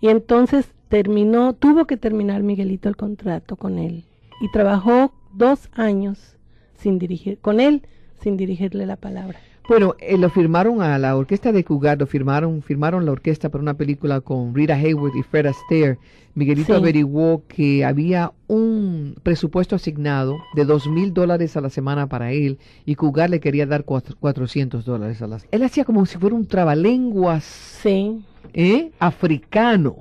Y 0.02 0.08
entonces 0.08 0.66
terminó, 0.90 1.54
tuvo 1.54 1.86
que 1.86 1.96
terminar 1.96 2.42
Miguelito 2.42 2.90
el 2.90 2.96
contrato 2.98 3.56
con 3.56 3.78
él. 3.78 4.04
Y 4.42 4.50
trabajó 4.52 5.14
dos 5.32 5.70
años 5.72 6.36
sin 6.74 6.98
dirigir, 6.98 7.38
con 7.38 7.58
él, 7.58 7.86
sin 8.20 8.36
dirigirle 8.36 8.84
la 8.84 8.96
palabra. 8.96 9.38
Bueno, 9.66 9.94
eh, 9.98 10.18
lo 10.18 10.28
firmaron 10.28 10.82
a 10.82 10.98
la 10.98 11.16
orquesta 11.16 11.50
de 11.50 11.64
Cugat, 11.64 11.98
lo 11.98 12.06
firmaron, 12.06 12.60
firmaron 12.60 13.06
la 13.06 13.12
orquesta 13.12 13.48
para 13.48 13.62
una 13.62 13.72
película 13.74 14.20
con 14.20 14.54
Rita 14.54 14.74
Hayworth 14.74 15.16
y 15.16 15.22
Fred 15.22 15.46
Astaire. 15.46 15.98
Miguelito 16.34 16.74
Sí. 16.74 16.78
averiguó 16.80 17.44
que 17.48 17.82
había 17.84 18.32
un 18.46 19.14
presupuesto 19.22 19.74
asignado 19.76 20.36
de 20.54 20.64
dos 20.66 20.86
mil 20.86 21.14
dólares 21.14 21.56
a 21.56 21.62
la 21.62 21.70
semana 21.70 22.08
para 22.08 22.32
él 22.32 22.58
y 22.84 22.96
Cugat 22.96 23.30
le 23.30 23.40
quería 23.40 23.64
dar 23.66 23.84
cuatro- 23.84 24.16
400 24.20 24.84
dólares 24.84 25.22
a 25.22 25.28
la 25.28 25.38
semana. 25.38 25.48
Él 25.56 25.62
hacía 25.62 25.84
como 25.86 26.04
si 26.04 26.18
fuera 26.18 26.36
un 26.36 26.46
trabalenguas 26.46 27.44
Sí, 27.44 28.22
¿eh? 28.52 28.90
africano 28.98 29.96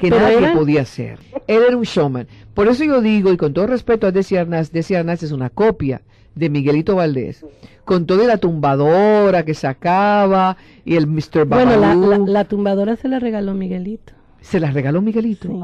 que 0.00 0.08
Pero 0.10 0.20
nadie 0.22 0.38
era- 0.38 0.52
podía 0.54 0.82
hacer. 0.82 1.18
Él 1.46 1.62
era 1.68 1.76
un 1.76 1.82
showman. 1.84 2.26
Por 2.54 2.68
eso 2.68 2.84
yo 2.84 3.00
digo, 3.00 3.32
y 3.32 3.36
con 3.36 3.52
todo 3.52 3.66
respeto 3.66 4.06
a 4.06 4.12
Desi 4.12 4.36
Arnaz, 4.36 4.72
Desi 4.72 4.94
Arnaz 4.94 5.22
es 5.22 5.32
una 5.32 5.50
copia 5.50 6.02
de 6.34 6.48
Miguelito 6.48 6.96
Valdés, 6.96 7.44
con 7.84 8.06
toda 8.06 8.26
la 8.26 8.38
tumbadora 8.38 9.44
que 9.44 9.54
sacaba 9.54 10.56
y 10.84 10.96
el 10.96 11.06
Mr. 11.06 11.44
bueno, 11.46 11.72
la, 11.72 11.94
Babalú. 11.94 12.10
la, 12.10 12.18
la 12.18 12.44
tumbadora 12.44 12.96
se 12.96 13.08
la 13.08 13.18
regaló 13.18 13.54
Miguelito. 13.54 14.12
Se 14.40 14.58
la 14.60 14.70
regaló 14.70 15.02
Miguelito, 15.02 15.48
Sí, 15.48 15.60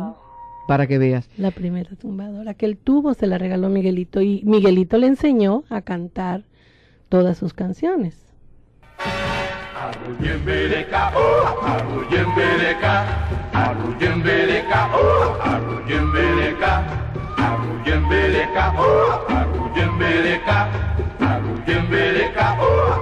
para 0.68 0.86
que 0.86 0.98
veas. 0.98 1.28
la 1.38 1.50
primera 1.52 1.90
tumbadora 1.96 2.54
que 2.54 2.66
él 2.66 2.76
tuvo 2.76 3.14
se 3.14 3.26
la 3.26 3.38
regaló 3.38 3.68
Miguelito. 3.68 4.20
Y 4.20 4.42
Miguelito 4.44 4.98
le 4.98 5.06
enseñó 5.06 5.64
a 5.70 5.80
cantar 5.82 6.42
todas 7.08 7.38
sus 7.38 7.54
canciones. 7.54 8.18
arujembeleka 13.64 14.80
oh 14.92 15.28
arujembeleka 15.50 16.72
arujembeleka 17.46 18.64
oh 18.78 19.12
arujembeleka 19.36 20.56
arujembeleka 21.30 22.46
oh 22.60 22.95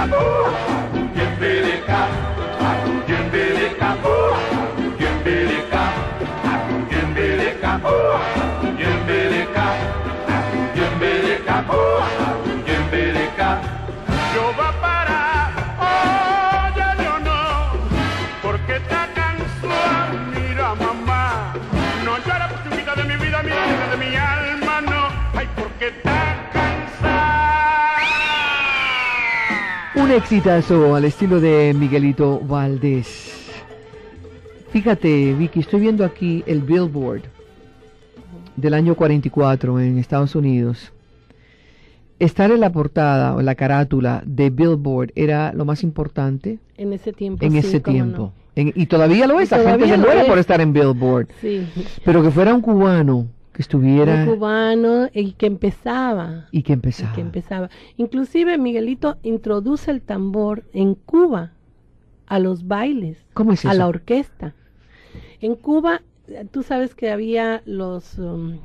Stop! 0.00 0.49
Un 30.10 30.16
exitazo 30.16 30.96
al 30.96 31.04
estilo 31.04 31.38
de 31.40 31.72
Miguelito 31.72 32.40
Valdés. 32.40 33.48
Fíjate, 34.72 35.34
Vicky, 35.34 35.60
estoy 35.60 35.78
viendo 35.78 36.04
aquí 36.04 36.42
el 36.48 36.62
Billboard 36.62 37.22
del 38.56 38.74
año 38.74 38.96
44 38.96 39.78
en 39.78 39.98
Estados 39.98 40.34
Unidos. 40.34 40.92
Estar 42.18 42.50
en 42.50 42.58
la 42.58 42.72
portada 42.72 43.36
o 43.36 43.38
en 43.40 43.46
la 43.46 43.54
carátula 43.54 44.24
de 44.26 44.50
Billboard 44.50 45.12
era 45.14 45.52
lo 45.52 45.64
más 45.64 45.84
importante 45.84 46.58
En 46.76 46.92
ese 46.92 47.12
tiempo. 47.12 47.44
en 47.46 47.52
sí, 47.52 47.58
ese 47.58 47.78
tiempo. 47.78 48.18
no. 48.18 48.32
En- 48.56 48.72
y 48.74 48.86
todavía 48.86 49.28
lo 49.28 49.38
es, 49.38 49.52
la 49.52 49.58
gente 49.58 49.86
se 49.86 49.96
muere 49.96 50.22
es. 50.22 50.26
por 50.26 50.40
estar 50.40 50.60
en 50.60 50.72
Billboard. 50.72 51.28
Sí. 51.40 51.64
Pero 52.04 52.20
que 52.20 52.32
fuera 52.32 52.52
un 52.52 52.62
cubano 52.62 53.28
que 53.60 53.76
estuviera 53.76 54.24
cubano 54.24 55.08
y 55.12 55.32
que 55.32 55.46
empezaba. 55.46 56.46
y 56.50 56.62
que 56.62 56.72
y 56.72 56.74
empezara. 56.74 57.12
que 57.12 57.20
empezaba. 57.20 57.70
Inclusive 57.98 58.56
Miguelito 58.56 59.18
introduce 59.22 59.90
el 59.90 60.00
tambor 60.00 60.64
en 60.72 60.94
Cuba 60.94 61.52
a 62.26 62.38
los 62.38 62.66
bailes, 62.66 63.26
¿Cómo 63.34 63.52
es 63.52 63.64
a 63.66 63.70
eso? 63.70 63.78
la 63.78 63.86
orquesta. 63.86 64.54
En 65.42 65.56
Cuba, 65.56 66.00
eh, 66.28 66.46
tú 66.50 66.62
sabes 66.62 66.94
que 66.94 67.10
había 67.10 67.62
los, 67.66 68.18
um, 68.18 68.60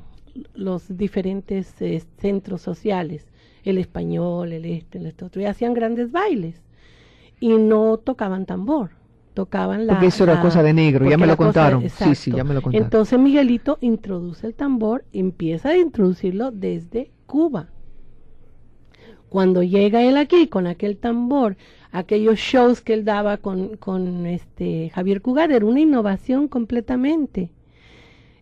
los 0.54 0.96
diferentes 0.98 1.82
eh, 1.82 2.02
centros 2.18 2.62
sociales, 2.62 3.28
el 3.64 3.78
español, 3.78 4.54
el 4.54 4.64
este, 4.64 5.00
el 5.00 5.08
este 5.08 5.26
otro, 5.26 5.42
y 5.42 5.46
hacían 5.46 5.74
grandes 5.74 6.12
bailes. 6.12 6.62
Y 7.42 7.58
no 7.58 7.98
tocaban 7.98 8.46
tambor, 8.46 8.92
tocaban 9.36 9.86
la... 9.86 9.94
Porque 9.94 10.08
eso 10.08 10.24
era 10.24 10.34
la- 10.36 10.42
cosa 10.42 10.64
de 10.64 10.74
negro, 10.74 11.08
ya 11.08 11.18
me 11.20 11.28
lo 11.28 11.38
contaron. 11.38 11.88
Sí, 11.92 12.16
sí, 12.16 12.32
ya 12.32 12.44
me 12.44 12.56
lo 12.56 12.64
contaron. 12.64 12.86
Entonces 12.86 13.20
Miguelito 13.20 13.78
introduce 13.82 14.48
el 14.48 14.56
tambor, 14.56 15.06
empieza 15.14 15.70
a 15.70 15.78
introducirlo 15.78 16.50
desde 16.50 17.12
Cuba. 17.28 17.70
Cuando 19.30 19.62
llega 19.62 20.02
él 20.02 20.18
aquí 20.18 20.48
con 20.48 20.66
aquel 20.66 20.98
tambor, 20.98 21.58
aquellos 21.92 22.40
shows 22.40 22.82
que 22.82 22.94
él 22.94 23.06
daba 23.06 23.38
con, 23.38 23.78
con 23.78 24.26
este 24.26 24.90
Javier 24.96 25.22
Cugat, 25.22 25.52
era 25.52 25.66
una 25.66 25.82
innovación 25.82 26.48
completamente. 26.48 27.52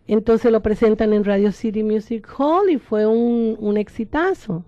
Entonces 0.06 0.52
lo 0.52 0.60
presentan 0.62 1.12
en 1.12 1.24
Radio 1.24 1.50
City 1.52 1.82
Music 1.82 2.26
Hall 2.38 2.70
y 2.70 2.78
fue 2.78 3.06
un, 3.06 3.56
un 3.58 3.76
exitazo. 3.76 4.64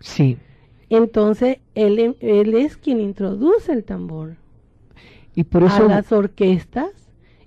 Sí. 0.00 0.36
Entonces 0.90 1.58
él, 1.74 2.16
él 2.20 2.54
es 2.54 2.76
quien 2.76 3.00
introduce 3.00 3.72
el 3.72 3.84
tambor 3.84 4.36
Y 5.34 5.44
por 5.44 5.62
a 5.64 5.66
eso 5.66 5.88
las 5.88 6.12
orquestas 6.12 6.90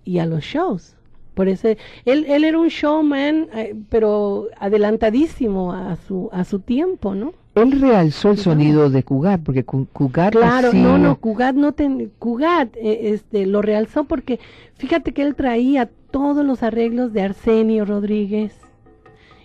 y 0.04 0.20
a 0.20 0.26
los 0.26 0.44
shows. 0.44 0.96
Por 1.34 1.50
eso 1.50 1.68
él, 2.06 2.26
él 2.28 2.44
era 2.46 2.58
un 2.58 2.70
showman, 2.70 3.48
eh, 3.54 3.76
pero 3.90 4.48
adelantadísimo 4.58 5.74
a 5.74 5.96
su 5.98 6.30
a 6.32 6.44
su 6.46 6.60
tiempo, 6.60 7.14
¿no? 7.16 7.34
él 7.56 7.80
realzó 7.80 8.32
el 8.32 8.38
sonido 8.38 8.90
de 8.90 9.02
Cugat, 9.04 9.42
porque 9.42 9.64
Cu- 9.64 9.88
Cugat 9.94 10.34
Claro, 10.34 10.74
no, 10.74 10.98
no, 10.98 11.18
Cugat 11.18 11.56
no 11.56 11.72
ten, 11.72 12.12
Cugat 12.20 12.76
eh, 12.76 13.14
este 13.14 13.46
lo 13.46 13.62
realzó 13.62 14.04
porque 14.04 14.42
fíjate 14.76 15.14
que 15.14 15.22
él 15.22 15.36
traía 15.36 15.90
todos 16.12 16.46
los 16.46 16.64
arreglos 16.64 17.14
de 17.14 17.22
Arsenio 17.22 17.86
Rodríguez 17.86 18.54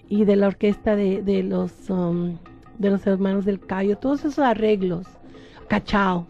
y 0.09 0.25
de 0.25 0.35
la 0.35 0.49
orquesta 0.49 0.97
de, 0.97 1.23
de 1.23 1.45
los 1.45 1.89
um, 1.89 2.37
de 2.79 2.91
los 2.91 3.07
hermanos 3.07 3.45
del 3.45 3.61
Cayo, 3.61 3.97
todos 3.99 4.21
esos 4.25 4.39
arreglos, 4.41 5.07
Cachao, 5.69 6.27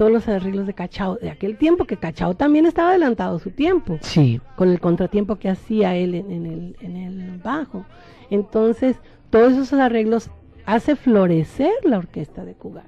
todos 0.00 0.10
los 0.12 0.28
arreglos 0.28 0.66
de 0.66 0.72
Cachao 0.72 1.16
de 1.20 1.28
aquel 1.28 1.58
tiempo 1.58 1.84
que 1.84 1.98
Cachao 1.98 2.32
también 2.34 2.64
estaba 2.64 2.88
adelantado 2.88 3.38
su 3.38 3.50
tiempo 3.50 3.98
Sí, 4.00 4.40
con 4.56 4.70
el 4.70 4.80
contratiempo 4.80 5.36
que 5.36 5.50
hacía 5.50 5.94
él 5.94 6.14
en, 6.14 6.30
en 6.30 6.46
el, 6.46 6.76
en 6.80 6.96
el 6.96 7.38
bajo. 7.38 7.84
Entonces, 8.30 8.96
todos 9.28 9.52
esos 9.52 9.74
arreglos 9.74 10.30
hace 10.64 10.96
florecer 10.96 11.72
la 11.84 11.98
orquesta 11.98 12.46
de 12.46 12.54
Cugat. 12.54 12.86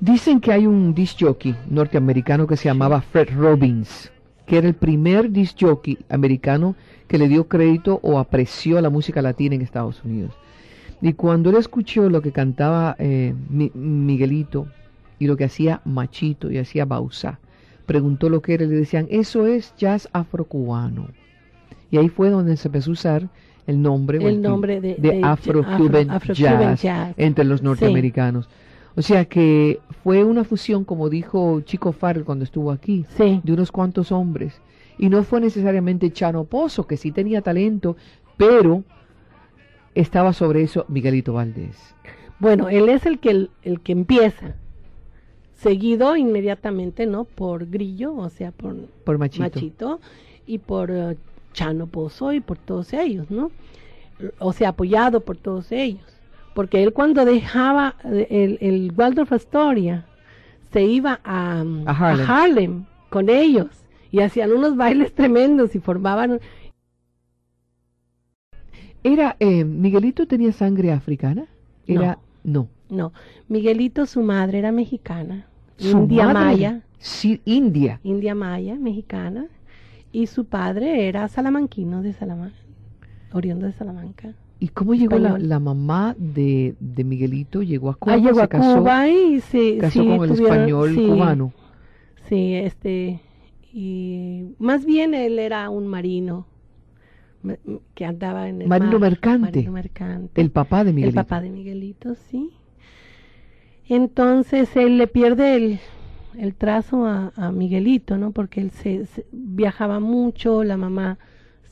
dicen 0.00 0.40
que 0.40 0.52
hay 0.52 0.64
un 0.66 0.94
disc 0.94 1.16
jockey 1.20 1.56
norteamericano 1.68 2.46
que 2.46 2.56
se 2.56 2.68
llamaba 2.68 3.00
Fred 3.00 3.30
Robbins, 3.36 4.12
que 4.46 4.58
era 4.58 4.68
el 4.68 4.74
primer 4.74 5.32
disc 5.32 5.56
jockey 5.60 5.98
americano 6.08 6.76
que 7.08 7.18
le 7.18 7.26
dio 7.26 7.48
crédito 7.48 7.98
o 8.02 8.18
apreció 8.20 8.80
la 8.80 8.90
música 8.90 9.20
latina 9.22 9.56
en 9.56 9.62
Estados 9.62 10.04
Unidos. 10.04 10.34
Y 11.02 11.14
cuando 11.14 11.50
él 11.50 11.56
escuchó 11.56 12.08
lo 12.08 12.22
que 12.22 12.30
cantaba 12.30 12.94
eh, 13.00 13.34
Mi- 13.50 13.72
Miguelito 13.74 14.68
y 15.18 15.26
lo 15.26 15.36
que 15.36 15.44
hacía 15.44 15.80
Machito 15.84 16.50
y 16.50 16.58
hacía 16.58 16.84
Bausa, 16.84 17.38
preguntó 17.86 18.28
lo 18.28 18.42
que 18.42 18.54
era 18.54 18.64
y 18.64 18.68
le 18.68 18.76
decían, 18.76 19.06
eso 19.10 19.46
es 19.46 19.74
jazz 19.76 20.08
afrocubano. 20.12 21.08
Y 21.90 21.96
ahí 21.98 22.08
fue 22.08 22.28
donde 22.30 22.56
se 22.56 22.68
empezó 22.68 22.90
a 22.90 22.92
usar 22.92 23.28
el 23.66 23.80
nombre, 23.82 24.18
El 24.26 24.40
nombre 24.42 24.80
de- 24.80 24.94
de 24.96 25.10
de 25.12 25.20
Afro-Cuban 25.22 26.10
Afro- 26.10 26.32
Afro-Cuban 26.32 26.60
jazz, 26.74 26.82
jazz. 26.82 27.14
entre 27.16 27.44
los 27.44 27.60
Sí. 27.60 27.64
norteamericanos. 27.64 28.48
O 28.96 29.02
sea 29.02 29.24
que 29.26 29.80
fue 30.02 30.24
una 30.24 30.44
fusión, 30.44 30.84
como 30.84 31.08
dijo 31.08 31.60
Chico 31.62 31.92
Farrell 31.92 32.24
cuando 32.24 32.44
estuvo 32.44 32.70
aquí, 32.72 33.04
Sí, 33.16 33.40
de 33.44 33.52
unos 33.52 33.70
cuantos 33.72 34.10
hombres. 34.12 34.60
Y 34.98 35.08
no 35.08 35.22
fue 35.22 35.40
necesariamente 35.40 36.10
Chano 36.10 36.44
Pozo, 36.44 36.86
que 36.86 36.96
sí 36.96 37.12
tenía 37.12 37.40
talento, 37.40 37.96
pero 38.36 38.82
estaba 39.94 40.32
sobre 40.32 40.62
eso 40.62 40.84
Miguelito 40.88 41.32
Valdés. 41.34 41.94
bueno, 42.40 42.68
él 42.68 42.88
es 42.88 43.04
el 43.06 43.18
que, 43.18 43.30
el, 43.30 43.50
el 43.62 43.80
que 43.80 43.92
empieza, 43.92 44.54
seguido 45.58 46.16
inmediatamente, 46.16 47.06
¿no? 47.06 47.24
Por 47.24 47.68
Grillo, 47.68 48.14
o 48.14 48.30
sea, 48.30 48.52
por 48.52 48.74
Por 49.04 49.18
Machito. 49.18 49.42
Machito, 49.42 50.00
y 50.46 50.58
por 50.58 50.90
eh, 50.90 51.16
Chano 51.52 51.86
Pozo 51.86 52.32
y 52.32 52.40
por 52.40 52.56
todos 52.58 52.92
ellos, 52.92 53.30
¿no? 53.30 53.50
O 54.38 54.52
sea, 54.52 54.70
apoyado 54.70 55.20
por 55.20 55.36
todos 55.36 55.70
ellos. 55.72 56.02
Porque 56.54 56.82
él 56.82 56.92
cuando 56.92 57.24
dejaba 57.24 57.96
eh, 58.04 58.26
el, 58.30 58.58
el 58.60 58.92
Waldorf 58.96 59.32
Astoria, 59.32 60.06
se 60.72 60.82
iba 60.84 61.20
a, 61.24 61.60
A 61.86 61.90
Harlem. 61.90 62.30
Harlem 62.30 62.84
con 63.10 63.28
ellos 63.28 63.68
y 64.10 64.20
hacían 64.20 64.52
unos 64.52 64.76
bailes 64.76 65.14
tremendos 65.14 65.74
y 65.74 65.80
formaban... 65.80 66.40
Era, 69.04 69.36
eh, 69.38 69.64
Miguelito 69.64 70.26
tenía 70.26 70.52
sangre 70.52 70.92
africana. 70.92 71.46
Era, 71.86 72.18
no. 72.42 72.62
No, 72.62 72.68
Miguelito, 73.48 74.06
su 74.06 74.22
madre 74.22 74.58
era 74.58 74.72
mexicana, 74.72 75.46
Su 75.76 75.98
india 75.98 76.24
madre- 76.26 76.38
maya, 76.44 76.82
Sí, 76.98 77.40
India. 77.44 78.00
india 78.02 78.34
maya, 78.34 78.74
mexicana, 78.76 79.46
y 80.10 80.26
su 80.26 80.46
padre 80.46 81.06
era 81.08 81.28
salamanquino 81.28 82.02
de 82.02 82.12
Salamanca, 82.12 82.56
oriundo 83.32 83.66
de 83.66 83.72
Salamanca. 83.72 84.34
¿Y 84.60 84.68
cómo 84.68 84.94
llegó 84.94 85.18
la, 85.18 85.38
la 85.38 85.60
mamá 85.60 86.16
de, 86.18 86.74
de 86.80 87.04
Miguelito? 87.04 87.62
Llegó 87.62 87.90
a 87.90 87.94
Cuba, 87.94 88.14
Ah, 88.14 88.16
llegó 88.16 88.36
se 88.38 88.42
a 88.42 88.48
casó, 88.48 88.78
Cuba 88.80 89.08
y 89.08 89.40
se 89.40 89.78
casó 89.78 90.02
sí, 90.02 90.06
con 90.16 90.24
el 90.24 90.30
español 90.32 90.94
sí, 90.96 91.06
cubano. 91.06 91.52
Sí, 92.28 92.54
este, 92.54 93.20
y 93.72 94.54
más 94.58 94.84
bien 94.84 95.14
él 95.14 95.38
era 95.38 95.70
un 95.70 95.86
marino 95.86 96.46
que 97.94 98.04
andaba 98.04 98.48
en 98.48 98.62
el 98.62 98.68
Marino 98.68 98.98
mar, 98.98 99.00
mercante. 99.10 99.40
marino 99.52 99.72
mercante. 99.72 100.40
El 100.40 100.50
papá 100.50 100.82
de 100.82 100.90
El 100.90 100.96
Miguelito. 100.96 101.22
papá 101.22 101.40
de 101.40 101.50
Miguelito, 101.50 102.14
sí. 102.16 102.50
Entonces 103.88 104.76
él 104.76 104.98
le 104.98 105.06
pierde 105.06 105.54
el, 105.56 105.80
el 106.38 106.54
trazo 106.54 107.06
a, 107.06 107.32
a 107.36 107.52
Miguelito, 107.52 108.18
¿no? 108.18 108.32
Porque 108.32 108.60
él 108.60 108.70
se, 108.70 109.06
se- 109.06 109.26
viajaba 109.32 110.00
mucho, 110.00 110.62
la 110.64 110.76
mamá 110.76 111.18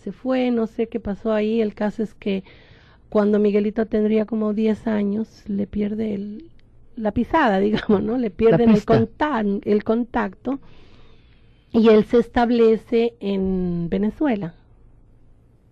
se 0.03 0.13
fue, 0.13 0.51
no 0.51 0.67
sé 0.67 0.89
qué 0.89 1.01
pasó 1.01 1.33
ahí. 1.33 1.61
El 1.61 1.75
caso 1.75 2.03
es 2.03 2.15
que 2.15 2.45
cuando 3.11 3.39
Miguelito 3.41 3.87
tendría 3.87 4.27
como 4.27 4.55
10 4.55 4.87
años, 4.87 5.45
le 5.49 5.67
pierde 5.67 6.15
el, 6.15 6.51
la 6.97 7.13
pisada, 7.13 7.59
digamos, 7.61 8.03
¿no? 8.03 8.19
Le 8.19 8.31
pierden 8.31 8.73
el, 8.73 8.85
el 9.65 9.85
contacto 9.85 10.61
y 11.73 11.91
él 11.91 12.05
se 12.05 12.19
establece 12.19 13.15
en 13.21 13.89
Venezuela. 13.89 14.55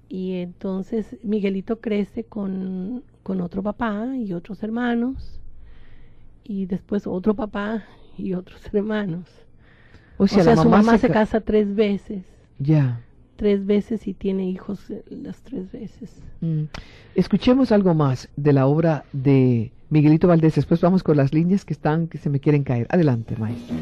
Y 0.09 0.35
entonces 0.37 1.16
Miguelito 1.22 1.80
crece 1.80 2.24
con, 2.24 3.04
con 3.22 3.40
otro 3.40 3.62
papá 3.62 4.16
y 4.16 4.33
otros 4.33 4.62
hermanos. 4.62 5.40
Y 6.44 6.66
después 6.66 7.07
otro 7.07 7.35
papá 7.35 7.85
y 8.18 8.35
otros 8.35 8.61
hermanos. 8.72 9.28
O 10.18 10.24
O 10.24 10.28
sea, 10.28 10.44
la 10.44 10.57
su 10.57 10.64
mamá, 10.68 10.76
mamá 10.78 10.92
se 10.92 10.98
se 10.98 11.09
ca- 11.09 11.14
casa 11.14 11.40
tres 11.40 11.74
veces. 11.74 12.22
Ya. 12.59 13.00
Tres 13.37 13.66
veces 13.66 14.07
y 14.07 14.14
tiene 14.14 14.48
hijos 14.48 14.88
eh, 14.90 15.02
las 15.11 15.42
tres 15.42 15.72
veces. 15.72 16.22
Mm. 16.40 16.64
Escuchemos 17.16 17.72
algo 17.72 17.92
más 17.94 18.28
de 18.37 18.52
la 18.52 18.66
obra 18.66 19.04
de 19.12 19.72
Miguelito 19.90 20.28
Valdés. 20.28 20.54
Después 20.54 20.80
vamos 20.80 21.02
con 21.02 21.16
las 21.16 21.35
líneas 21.35 21.64
que 21.64 21.72
están, 21.72 22.07
que 22.07 22.18
se 22.18 22.30
me 22.30 22.38
quieren 22.38 22.62
caer. 22.62 22.87
Adelante, 22.90 23.35
maestro. 23.37 23.74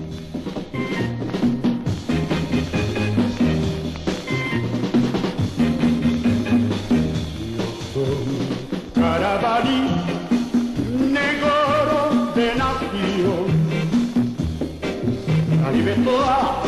Ahí 16.05 16.62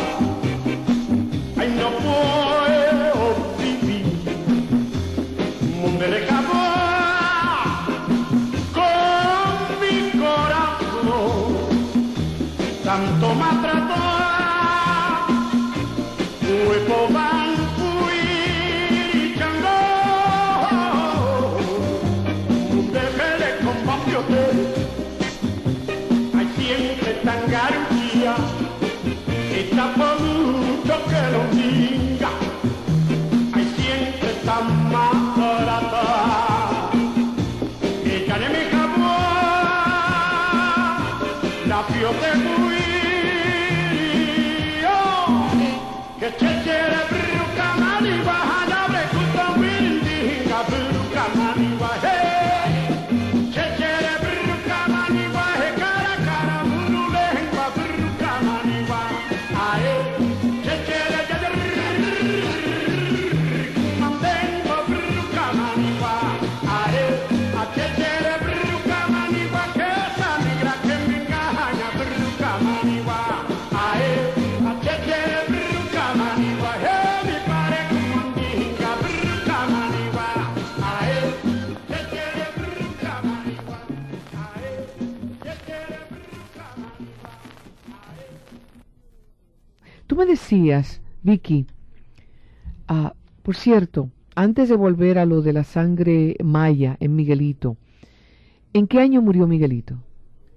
la 42.05 42.11
fiote 42.11 42.35
muy, 42.37 42.75
que 46.19 46.27
che 46.37 46.61
quiere 46.63 47.01
bruca 47.09 47.67
maniba, 47.79 48.35
hanabre 48.49 49.03
kuta 49.13 49.45
windiga 49.59 50.59
bruca 50.69 51.25
maniba, 51.35 51.74
Tú 90.15 90.19
me 90.21 90.27
decías, 90.27 91.01
Vicky, 91.23 91.65
ah, 92.87 93.15
por 93.43 93.57
cierto, 93.57 94.11
antes 94.33 94.69
de 94.69 94.77
volver 94.77 95.17
a 95.19 95.25
lo 95.25 95.41
de 95.41 95.51
la 95.51 95.65
sangre 95.65 96.37
maya 96.41 96.95
en 97.01 97.17
Miguelito, 97.17 97.75
¿en 98.71 98.87
qué 98.87 99.01
año 99.01 99.21
murió 99.21 99.45
Miguelito? 99.45 99.95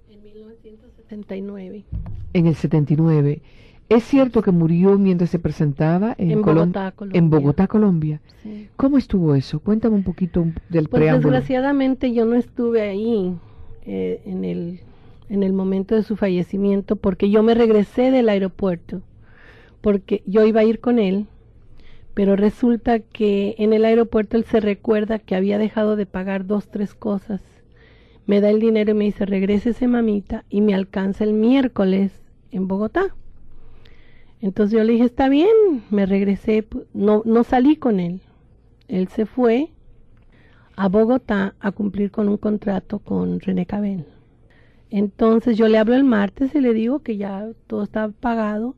En 0.09 0.23
1979. 0.23 1.83
En 2.31 2.47
el 2.47 2.55
79. 2.55 3.41
¿Es 3.89 4.05
cierto 4.05 4.41
que 4.41 4.51
murió 4.51 4.97
mientras 4.97 5.29
se 5.29 5.39
presentaba 5.39 6.15
en, 6.17 6.31
En 6.31 6.41
Colom- 6.41 6.59
Bogotá, 6.59 6.91
Colombia. 6.93 7.19
En 7.19 7.29
Bogotá, 7.29 7.67
Colombia. 7.67 8.21
Sí. 8.41 8.69
¿Cómo 8.77 8.97
estuvo 8.97 9.35
eso? 9.35 9.59
Cuéntame 9.59 9.95
un 9.97 10.03
poquito 10.03 10.45
del 10.69 10.87
Pues 10.87 11.01
preámbulo. 11.01 11.33
desgraciadamente 11.33 12.13
yo 12.13 12.23
no 12.23 12.35
estuve 12.35 12.83
ahí 12.83 13.35
eh, 13.85 14.21
en, 14.25 14.45
el, 14.45 14.79
en 15.27 15.43
el 15.43 15.51
momento 15.51 15.95
de 15.95 16.03
su 16.03 16.15
fallecimiento 16.15 16.95
porque 16.95 17.29
yo 17.29 17.43
me 17.43 17.55
regresé 17.55 18.09
del 18.09 18.29
aeropuerto 18.29 19.01
porque 19.81 20.23
yo 20.25 20.45
iba 20.45 20.61
a 20.61 20.65
ir 20.65 20.79
con 20.79 20.99
él, 20.99 21.27
pero 22.13 22.35
resulta 22.35 22.99
que 22.99 23.55
en 23.59 23.73
el 23.73 23.85
aeropuerto 23.85 24.37
él 24.37 24.43
se 24.45 24.59
recuerda 24.59 25.19
que 25.19 25.35
había 25.35 25.57
dejado 25.57 25.95
de 25.95 26.05
pagar 26.05 26.45
dos, 26.45 26.67
tres 26.69 26.93
cosas. 26.93 27.41
Me 28.25 28.41
da 28.41 28.49
el 28.49 28.59
dinero 28.59 28.91
y 28.91 28.93
me 28.93 29.05
dice, 29.05 29.25
regrésese 29.25 29.87
mamita 29.87 30.43
y 30.49 30.61
me 30.61 30.75
alcanza 30.75 31.23
el 31.23 31.33
miércoles 31.33 32.11
en 32.51 32.67
Bogotá. 32.67 33.15
Entonces 34.41 34.77
yo 34.77 34.83
le 34.83 34.93
dije, 34.93 35.05
está 35.05 35.29
bien, 35.29 35.49
me 35.89 36.05
regresé, 36.05 36.65
no, 36.93 37.21
no 37.25 37.43
salí 37.43 37.75
con 37.75 37.99
él. 37.99 38.21
Él 38.87 39.07
se 39.07 39.25
fue 39.25 39.69
a 40.75 40.87
Bogotá 40.87 41.55
a 41.59 41.71
cumplir 41.71 42.11
con 42.11 42.29
un 42.29 42.37
contrato 42.37 42.99
con 42.99 43.39
René 43.39 43.65
Cabel. 43.65 44.05
Entonces 44.89 45.57
yo 45.57 45.67
le 45.67 45.77
hablo 45.77 45.93
el 45.93 46.03
martes 46.03 46.55
y 46.55 46.61
le 46.61 46.73
digo 46.73 46.99
que 46.99 47.17
ya 47.17 47.47
todo 47.67 47.83
estaba 47.83 48.11
pagado 48.11 48.75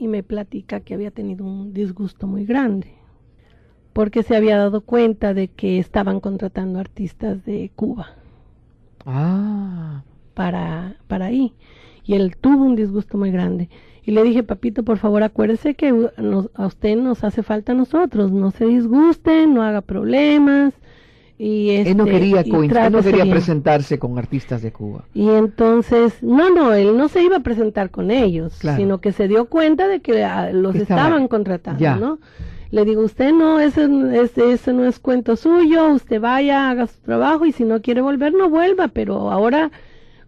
y 0.00 0.08
me 0.08 0.22
platica 0.22 0.80
que 0.80 0.94
había 0.94 1.10
tenido 1.12 1.44
un 1.44 1.72
disgusto 1.72 2.26
muy 2.26 2.44
grande 2.46 2.88
porque 3.92 4.22
se 4.22 4.34
había 4.36 4.56
dado 4.56 4.80
cuenta 4.82 5.34
de 5.34 5.48
que 5.48 5.78
estaban 5.78 6.20
contratando 6.20 6.78
artistas 6.78 7.44
de 7.44 7.70
Cuba 7.76 8.08
Ah, 9.04 10.02
para, 10.34 10.96
para 11.06 11.26
ahí. 11.26 11.54
Y 12.04 12.14
él 12.14 12.36
tuvo 12.36 12.64
un 12.64 12.76
disgusto 12.76 13.18
muy 13.18 13.30
grande. 13.30 13.68
Y 14.04 14.12
le 14.12 14.22
dije, 14.22 14.42
papito, 14.42 14.82
por 14.84 14.98
favor, 14.98 15.22
acuérdese 15.22 15.74
que 15.74 15.92
nos- 16.18 16.50
a 16.54 16.66
usted 16.66 16.96
nos 16.96 17.24
hace 17.24 17.42
falta 17.42 17.72
a 17.72 17.74
nosotros. 17.74 18.30
No 18.32 18.50
se 18.50 18.66
disguste, 18.66 19.46
no 19.46 19.62
haga 19.62 19.80
problemas. 19.80 20.74
Y 21.42 21.70
él 21.70 21.96
no 21.96 22.04
este, 22.04 22.16
quería, 22.18 22.42
y 22.44 22.50
él 22.50 22.92
no 22.92 23.00
quería 23.02 23.24
bien". 23.24 23.30
presentarse 23.30 23.98
con 23.98 24.18
artistas 24.18 24.60
de 24.60 24.72
Cuba. 24.72 25.04
Y 25.14 25.30
entonces, 25.30 26.22
no, 26.22 26.50
no, 26.50 26.74
él 26.74 26.94
no 26.98 27.08
se 27.08 27.22
iba 27.22 27.36
a 27.36 27.40
presentar 27.40 27.88
con 27.90 28.10
ellos, 28.10 28.58
Claro. 28.58 28.76
sino 28.76 29.00
que 29.00 29.12
se 29.12 29.26
dio 29.26 29.46
cuenta 29.46 29.88
de 29.88 30.00
que 30.00 30.22
ah, 30.22 30.50
los 30.52 30.74
estaba- 30.76 31.00
estaban 31.06 31.28
contratando, 31.28 31.80
ya. 31.80 31.96
¿no? 31.96 32.18
Le 32.70 32.84
digo, 32.84 33.00
usted 33.02 33.32
no, 33.32 33.58
ese, 33.58 33.88
ese, 34.12 34.52
ese 34.52 34.72
no 34.74 34.84
es 34.84 34.98
cuento 35.00 35.34
suyo, 35.34 35.88
usted 35.94 36.20
vaya, 36.20 36.68
haga 36.68 36.86
su 36.88 37.00
trabajo 37.00 37.46
y 37.46 37.52
si 37.52 37.64
no 37.64 37.80
quiere 37.80 38.02
volver, 38.02 38.34
no 38.34 38.50
vuelva, 38.50 38.88
pero 38.88 39.30
ahora, 39.30 39.70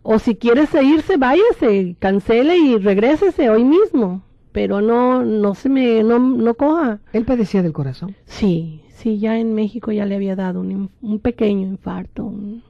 o 0.02 0.18
si 0.18 0.34
quiere 0.34 0.62
irse, 0.82 1.18
váyase, 1.18 1.94
cancele 1.98 2.56
y 2.56 2.78
regrésese 2.78 3.50
hoy 3.50 3.64
mismo, 3.64 4.22
pero 4.50 4.80
no, 4.80 5.22
no 5.24 5.54
se 5.54 5.68
me, 5.68 6.02
no, 6.02 6.18
no 6.18 6.54
coja. 6.54 7.00
Él 7.12 7.24
padecía 7.26 7.62
del 7.62 7.72
corazón. 7.74 8.16
Sí, 8.24 8.80
sí, 9.02 9.18
ya 9.18 9.38
en 9.38 9.54
México 9.54 9.92
ya 9.92 10.06
le 10.06 10.14
había 10.14 10.36
dado 10.36 10.60
un, 10.60 10.90
un 11.00 11.18
pequeño 11.18 11.66
infarto, 11.66 12.24
un, 12.24 12.62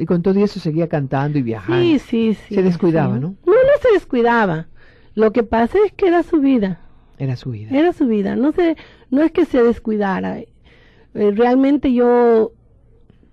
Y 0.00 0.06
con 0.06 0.22
todo 0.22 0.38
eso 0.42 0.58
seguía 0.60 0.88
cantando 0.88 1.38
y 1.38 1.42
viajando. 1.42 1.82
Sí, 1.82 1.98
sí, 1.98 2.34
sí. 2.48 2.54
Se 2.54 2.62
descuidaba, 2.62 3.14
sí. 3.16 3.20
¿no? 3.20 3.28
No, 3.46 3.52
no 3.52 3.78
se 3.82 3.92
descuidaba. 3.92 4.66
Lo 5.14 5.32
que 5.32 5.42
pasa 5.42 5.78
es 5.84 5.92
que 5.92 6.06
era 6.08 6.22
su 6.22 6.40
vida, 6.40 6.80
Era 7.18 7.36
su 7.36 7.50
vida. 7.50 7.76
era 7.76 7.92
su 7.92 8.06
vida. 8.06 8.36
No 8.36 8.52
se, 8.52 8.76
no 9.10 9.22
es 9.22 9.32
que 9.32 9.44
se 9.44 9.62
descuidara. 9.62 10.38
Eh, 10.38 10.46
realmente 11.14 11.92
yo 11.92 12.52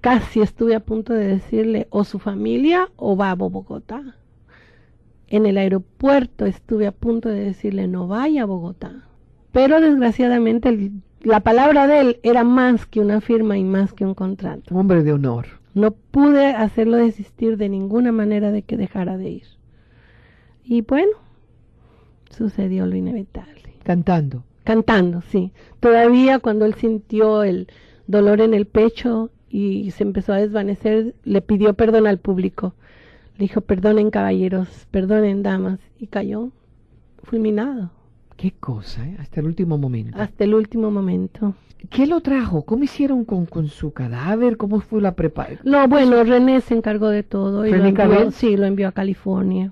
casi 0.01 0.41
estuve 0.41 0.75
a 0.75 0.79
punto 0.79 1.13
de 1.13 1.27
decirle 1.27 1.87
o 1.89 2.03
su 2.03 2.19
familia 2.19 2.89
o 2.95 3.15
va 3.15 3.31
a 3.31 3.35
Bogotá. 3.35 4.15
En 5.27 5.45
el 5.45 5.57
aeropuerto 5.57 6.45
estuve 6.45 6.85
a 6.87 6.91
punto 6.91 7.29
de 7.29 7.39
decirle 7.45 7.87
no 7.87 8.07
vaya 8.07 8.43
a 8.43 8.45
Bogotá. 8.45 9.07
Pero 9.51 9.79
desgraciadamente 9.81 10.69
el- 10.69 10.91
la 11.25 11.39
palabra 11.39 11.87
de 11.87 12.01
él 12.01 12.19
era 12.23 12.43
más 12.43 12.85
que 12.85 12.99
una 12.99 13.19
firma 13.19 13.57
y 13.57 13.63
más 13.63 13.93
que 13.93 14.05
un 14.05 14.13
contrato. 14.13 14.75
Hombre 14.75 15.03
de 15.03 15.11
honor. 15.11 15.47
No 15.73 15.91
pude 15.91 16.47
hacerlo 16.47 16.97
desistir 16.97 17.57
de 17.57 17.67
ninguna 17.67 18.11
manera 18.11 18.51
de 18.51 18.61
que 18.61 18.77
dejara 18.77 19.17
de 19.17 19.29
ir. 19.29 19.47
Y 20.63 20.81
bueno, 20.81 21.17
sucedió 22.29 22.85
lo 22.85 22.95
inevitable. 22.95 23.73
Cantando. 23.83 24.43
Cantando, 24.63 25.21
sí. 25.23 25.51
Todavía 25.79 26.39
cuando 26.39 26.65
él 26.65 26.75
sintió 26.75 27.43
el 27.43 27.67
dolor 28.07 28.39
en 28.39 28.53
el 28.53 28.67
pecho 28.67 29.31
y 29.49 29.91
se 29.91 30.03
empezó 30.03 30.33
a 30.33 30.37
desvanecer, 30.37 31.15
le 31.23 31.41
pidió 31.41 31.73
perdón 31.73 32.05
al 32.05 32.19
público. 32.19 32.75
Le 33.37 33.45
dijo, 33.45 33.61
perdonen 33.61 34.11
caballeros, 34.11 34.87
perdonen 34.91 35.43
damas, 35.43 35.79
y 35.99 36.07
cayó 36.07 36.51
fulminado. 37.23 37.91
Qué 38.37 38.51
cosa, 38.51 39.05
¿eh? 39.07 39.15
Hasta 39.19 39.39
el 39.39 39.45
último 39.47 39.77
momento. 39.77 40.17
hasta 40.19 40.43
el 40.43 40.53
último 40.53 40.91
momento. 40.91 41.55
¿Qué 41.89 42.07
lo 42.07 42.19
trajo? 42.21 42.63
¿Cómo 42.63 42.83
hicieron 42.83 43.25
con, 43.25 43.45
con 43.45 43.67
su 43.67 43.91
cadáver? 43.93 44.57
¿Cómo 44.57 44.79
fue 44.81 45.01
la 45.01 45.13
preparación? 45.13 45.61
No, 45.63 45.87
bueno, 45.87 46.23
René 46.23 46.59
se 46.61 46.73
encargó 46.75 47.09
de 47.09 47.23
todo. 47.23 47.65
y 47.65 47.71
lo 47.71 47.77
¿René 47.77 47.89
envió- 47.89 48.31
sí, 48.31 48.57
lo 48.57 48.65
envió 48.65 48.87
a 48.87 48.91
California. 48.91 49.71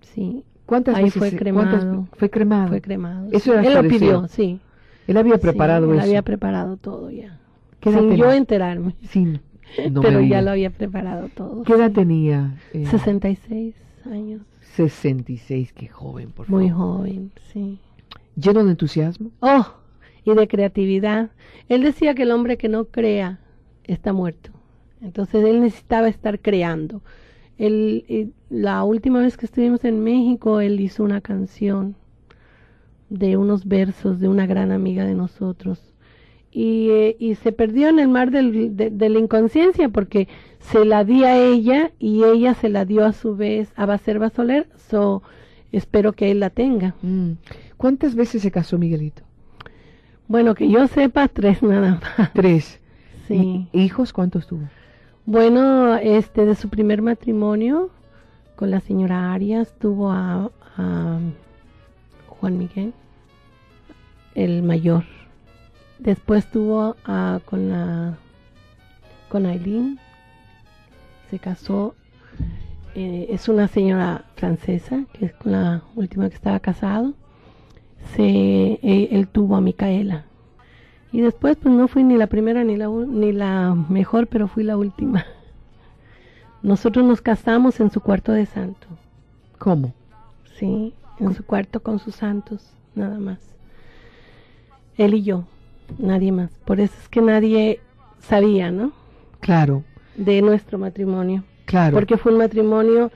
Sí, 0.00 0.44
¿Cuántas 0.66 0.94
Ahí 0.96 1.04
veces 1.04 1.18
fue 1.18 1.36
cremado. 1.36 1.68
cuántas- 1.78 2.18
fue 2.18 2.30
cremado. 2.30 2.68
fue 2.68 2.80
cremado. 2.80 3.26
Eso 3.32 3.38
sí. 3.38 3.50
era 3.50 3.62
Él 3.62 3.74
lo 3.74 3.82
pidió, 3.90 4.28
sí. 4.28 4.60
Él 5.06 5.16
había 5.18 5.36
preparado 5.36 5.86
Sí, 5.86 5.92
él 5.92 5.98
eso. 5.98 6.06
había 6.06 6.22
preparado 6.22 6.76
todo 6.78 7.10
ya. 7.10 7.38
¿Qué 7.80 7.90
edad 7.90 7.98
Sin 8.00 8.16
yo 8.16 8.32
enterarme. 8.32 8.94
Sin- 9.08 9.40
no 9.90 10.00
pero 10.00 10.20
ya 10.22 10.40
lo 10.40 10.52
había 10.52 10.70
preparado 10.70 11.28
todo. 11.34 11.64
¿Qué 11.64 11.74
edad 11.74 11.90
tenía? 11.92 12.54
Eh, 12.72 12.86
66 12.86 13.74
años. 14.10 14.40
66, 14.74 15.72
qué 15.72 15.88
joven, 15.88 16.30
por 16.30 16.46
favor. 16.46 16.60
Muy 16.62 16.70
joven, 16.70 17.30
sí. 17.52 17.78
Lleno 18.36 18.64
de 18.64 18.72
entusiasmo. 18.72 19.30
Oh, 19.40 19.66
y 20.24 20.34
de 20.34 20.48
creatividad. 20.48 21.30
Él 21.68 21.82
decía 21.82 22.14
que 22.14 22.22
el 22.22 22.30
hombre 22.32 22.56
que 22.56 22.68
no 22.68 22.86
crea 22.86 23.40
está 23.84 24.12
muerto. 24.12 24.50
Entonces 25.02 25.44
él 25.44 25.60
necesitaba 25.60 26.08
estar 26.08 26.40
creando. 26.40 27.02
Él, 27.58 28.32
la 28.50 28.82
última 28.84 29.20
vez 29.20 29.36
que 29.36 29.46
estuvimos 29.46 29.84
en 29.84 30.02
México, 30.02 30.60
él 30.60 30.80
hizo 30.80 31.04
una 31.04 31.20
canción 31.20 31.94
de 33.10 33.36
unos 33.36 33.66
versos 33.66 34.18
de 34.18 34.28
una 34.28 34.46
gran 34.46 34.72
amiga 34.72 35.04
de 35.04 35.14
nosotros. 35.14 35.80
Y, 36.50 36.88
eh, 36.90 37.16
y 37.18 37.34
se 37.36 37.52
perdió 37.52 37.88
en 37.88 37.98
el 37.98 38.08
mar 38.08 38.30
del- 38.30 38.76
de, 38.76 38.90
de 38.90 39.08
la 39.08 39.18
inconsciencia 39.18 39.88
porque 39.88 40.28
se 40.70 40.84
la 40.84 41.04
di 41.04 41.24
a 41.24 41.36
ella 41.36 41.90
y 41.98 42.24
ella 42.24 42.54
se 42.54 42.68
la 42.68 42.84
dio 42.84 43.04
a 43.04 43.12
su 43.12 43.36
vez 43.36 43.72
a 43.76 43.86
Baserva 43.86 44.30
Soler. 44.30 44.68
So, 44.90 45.22
espero 45.72 46.12
que 46.12 46.30
él 46.30 46.40
la 46.40 46.50
tenga. 46.50 46.94
Mm. 47.02 47.32
¿Cuántas 47.76 48.14
veces 48.14 48.42
se 48.42 48.50
casó 48.50 48.78
Miguelito? 48.78 49.22
Bueno, 50.26 50.54
que 50.54 50.68
yo 50.70 50.86
sepa, 50.88 51.28
tres 51.28 51.62
nada 51.62 52.00
más. 52.18 52.32
Tres. 52.32 52.80
Sí. 53.28 53.66
¿Y- 53.72 53.80
¿Hijos 53.84 54.12
cuántos 54.12 54.46
tuvo? 54.46 54.68
Bueno, 55.24 55.96
este, 55.96 56.44
de 56.44 56.54
su 56.54 56.68
primer 56.68 57.00
matrimonio 57.00 57.88
con 58.54 58.70
la 58.70 58.80
señora 58.80 59.32
Arias 59.32 59.72
tuvo 59.78 60.10
a, 60.12 60.50
a 60.76 61.18
Juan 62.28 62.58
Miguel, 62.58 62.92
el 64.34 64.62
mayor. 64.62 65.04
Después 65.98 66.50
tuvo 66.50 66.96
a, 67.06 67.40
con 67.46 67.70
la 67.70 68.18
con 69.30 69.46
Aileen, 69.46 69.98
se 71.34 71.40
casó. 71.40 71.96
eh, 72.94 73.26
es 73.30 73.48
una 73.48 73.66
señora 73.66 74.24
francesa, 74.36 75.04
que 75.12 75.26
es 75.26 75.32
con 75.34 75.50
la 75.50 75.82
última 75.96 76.28
que 76.28 76.36
estaba 76.36 76.60
casado. 76.60 77.12
Se, 78.14 78.22
eh, 78.22 79.08
él 79.10 79.26
tuvo 79.26 79.56
a 79.56 79.60
Micaela. 79.60 80.26
Y 81.10 81.22
después, 81.22 81.56
pues 81.56 81.74
no 81.74 81.88
fui 81.88 82.04
ni 82.04 82.16
la 82.16 82.28
primera 82.28 82.62
ni 82.62 82.76
la, 82.76 82.88
ni 82.88 83.32
la 83.32 83.74
mejor, 83.88 84.28
pero 84.28 84.46
fui 84.46 84.62
la 84.62 84.76
última. 84.76 85.24
Nosotros 86.62 87.04
nos 87.04 87.20
casamos 87.20 87.80
en 87.80 87.90
su 87.90 88.00
cuarto 88.00 88.30
de 88.32 88.46
santo, 88.46 88.86
¿Cómo? 89.58 89.92
sí, 90.58 90.94
en 91.18 91.34
su 91.34 91.44
cuarto 91.44 91.82
con 91.82 91.98
sus 91.98 92.14
santos, 92.14 92.74
nada 92.94 93.18
más. 93.18 93.40
Él 94.96 95.14
y 95.14 95.22
yo, 95.24 95.44
nadie 95.98 96.30
más. 96.32 96.50
Por 96.64 96.78
eso 96.80 96.94
es 97.02 97.08
que 97.08 97.20
nadie 97.20 97.80
sabía, 98.20 98.70
¿no? 98.70 98.92
Claro, 99.40 99.82
De 100.16 100.40
nuestro 100.42 100.78
matrimonio. 100.78 101.44
claro, 101.66 101.94
Porque 101.94 102.16
fue 102.16 102.32
un 102.32 102.38
matrimonio 102.38 103.10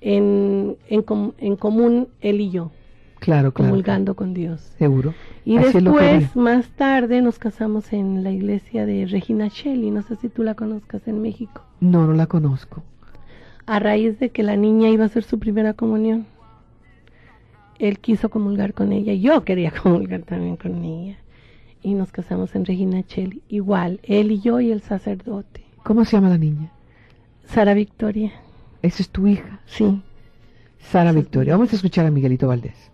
en, 0.00 0.76
en, 0.88 1.02
com- 1.02 1.32
en 1.38 1.56
común 1.56 2.08
él 2.20 2.40
y 2.40 2.50
yo, 2.50 2.70
claro, 3.20 3.52
claro. 3.52 3.70
comulgando 3.70 4.14
con 4.14 4.34
Dios. 4.34 4.60
Seguro. 4.78 5.14
Y 5.44 5.56
Así 5.56 5.80
después, 5.80 6.34
más 6.36 6.68
tarde, 6.70 7.20
nos 7.22 7.38
casamos 7.38 7.92
en 7.92 8.22
la 8.24 8.30
iglesia 8.30 8.86
de 8.86 9.06
Regina 9.06 9.48
Shelley. 9.48 9.90
No 9.90 10.02
sé 10.02 10.16
si 10.16 10.28
tú 10.28 10.42
la 10.42 10.54
conozcas 10.54 11.06
en 11.08 11.20
México. 11.22 11.62
No, 11.80 12.06
no 12.06 12.12
la 12.14 12.26
conozco. 12.26 12.82
A 13.66 13.78
raíz 13.78 14.18
de 14.20 14.30
que 14.30 14.42
la 14.42 14.56
niña 14.56 14.90
iba 14.90 15.04
a 15.04 15.06
hacer 15.06 15.22
su 15.24 15.38
primera 15.38 15.72
comunión, 15.74 16.26
él 17.78 17.98
quiso 17.98 18.28
comulgar 18.30 18.74
con 18.74 18.92
ella. 18.92 19.12
Yo 19.14 19.44
quería 19.44 19.70
comulgar 19.82 20.22
también 20.22 20.56
con 20.56 20.84
ella. 20.84 21.16
Y 21.82 21.94
nos 21.94 22.12
casamos 22.12 22.54
en 22.54 22.64
Regina 22.64 23.02
Shelley. 23.06 23.42
Igual, 23.48 24.00
él 24.04 24.32
y 24.32 24.40
yo 24.40 24.60
y 24.60 24.70
el 24.70 24.80
sacerdote. 24.80 25.63
¿Cómo 25.84 26.04
se 26.04 26.12
llama 26.16 26.30
la 26.30 26.38
niña? 26.38 26.70
Sara 27.46 27.74
Victoria. 27.74 28.32
Esa 28.82 29.02
es 29.02 29.10
tu 29.10 29.26
hija, 29.28 29.60
Sí. 29.66 30.02
Sara 30.80 31.12
Victoria. 31.12 31.54
Vamos 31.54 31.72
a 31.72 31.76
escuchar 31.76 32.04
a 32.06 32.10
Miguelito 32.10 32.48
Valdés. 32.48 32.90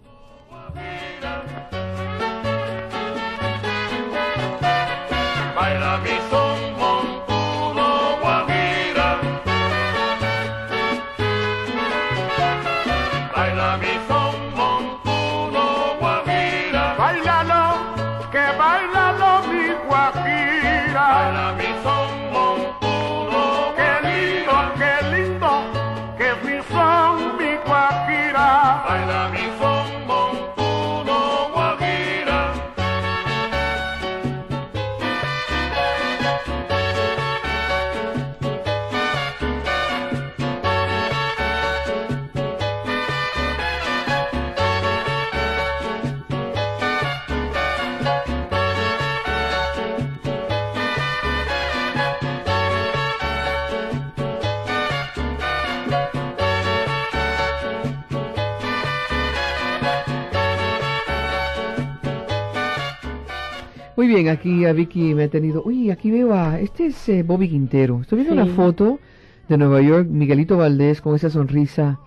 Muy 64.01 64.09
bien, 64.09 64.31
aquí 64.31 64.65
a 64.65 64.73
Vicky 64.73 65.13
me 65.15 65.25
ha 65.25 65.29
tenido. 65.29 65.63
Uy, 65.63 65.91
aquí 65.91 66.11
veo 66.11 66.33
a. 66.33 66.59
Este 66.59 66.87
es 66.87 67.07
eh, 67.11 67.23
Bobby 67.23 67.51
Quintero. 67.51 68.01
Estoy 68.01 68.21
viendo 68.23 68.35
Sí. 68.35 68.41
una 68.49 68.57
foto 68.57 68.99
de 69.47 69.59
Nueva 69.59 69.83
York, 69.83 70.09
Miguelito 70.09 70.57
Valdés, 70.57 71.03
con 71.03 71.15
esa 71.15 71.29
sonrisa 71.29 72.01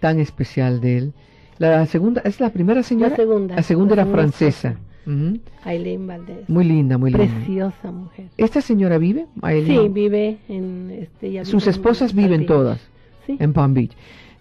tan 0.00 0.18
especial 0.18 0.80
de 0.80 0.98
él. 0.98 1.12
La 1.58 1.86
segunda, 1.86 2.22
¿es 2.24 2.40
la 2.40 2.50
primera 2.50 2.82
señora? 2.82 3.10
La 3.10 3.14
segunda. 3.16 3.54
La 3.54 3.62
segunda 3.62 3.94
La 3.94 4.02
era 4.02 4.06
segunda 4.10 4.16
francesa. 4.20 4.76
Ujú. 5.06 5.38
Aileen 5.62 6.08
Valdés. 6.08 6.48
Muy 6.48 6.64
linda, 6.64 6.98
muy 6.98 7.12
linda. 7.12 7.32
Preciosa 7.32 7.92
mujer. 7.92 8.26
¿Esta 8.36 8.60
señora 8.60 8.98
vive? 8.98 9.26
Aileen? 9.40 9.82
Sí, 9.82 9.88
vive 9.90 10.38
en 10.48 10.90
este. 10.90 11.44
Sus 11.44 11.62
vive 11.62 11.70
esposas 11.70 12.14
viven 12.16 12.46
todas 12.46 12.80
Sí. 13.26 13.36
en 13.38 13.52
Palm 13.52 13.74
Beach. 13.74 13.92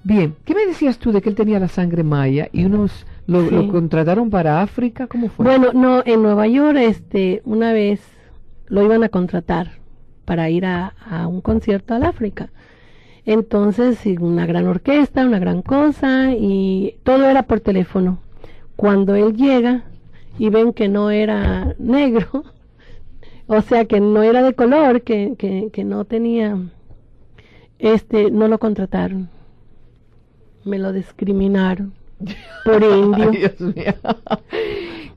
Bien, 0.04 0.34
¿qué 0.46 0.56
me 0.56 0.66
decías 0.66 0.98
tú 0.98 1.12
de 1.12 1.22
que 1.22 1.30
él 1.30 1.36
tenía 1.36 1.60
la 1.60 1.68
sangre 1.68 2.02
maya 2.02 2.50
y 2.52 2.66
unos 2.66 3.06
lo, 3.28 3.42
Sí. 3.48 3.56
lo 3.56 3.68
contrataron 3.70 4.30
para 4.30 4.62
África? 4.62 5.08
¿Cómo 5.08 5.30
fue? 5.30 5.46
Bueno, 5.46 5.72
no, 5.74 6.02
en 6.06 6.24
Nueva 6.24 6.48
York, 6.48 6.78
este, 6.80 7.42
una 7.46 7.74
vez 7.74 8.02
lo 8.68 8.84
iban 8.84 9.04
a 9.04 9.10
contratar 9.10 9.80
para 10.26 10.50
ir 10.50 10.66
a, 10.66 10.94
a 11.10 11.28
un 11.28 11.42
concierto 11.42 11.94
al 11.94 12.04
África. 12.04 12.50
Entonces, 13.26 14.00
una 14.20 14.46
gran 14.46 14.68
orquesta, 14.68 15.26
una 15.26 15.40
gran 15.40 15.62
cosa, 15.62 16.32
y 16.32 16.96
todo 17.04 17.26
era 17.30 17.44
por 17.44 17.60
teléfono. 17.60 18.20
Cuando 18.78 19.16
él 19.16 19.36
llega 19.36 19.84
y 20.40 20.50
ven 20.50 20.72
que 20.74 20.88
no 20.88 21.12
era 21.12 21.76
negro, 21.80 22.46
o 23.48 23.62
sea, 23.62 23.86
que 23.86 24.00
no 24.00 24.24
era 24.24 24.42
de 24.44 24.54
color, 24.54 25.02
que, 25.02 25.36
que, 25.38 25.70
que 25.74 25.84
no 25.84 26.06
tenía, 26.06 26.58
este, 27.80 28.32
no 28.32 28.48
lo 28.48 28.60
contrataron. 28.60 29.30
Me 30.64 30.80
lo 30.80 30.92
discriminaron 30.94 31.94
por 32.66 33.32
Dios 33.32 33.60
mío. 33.60 33.94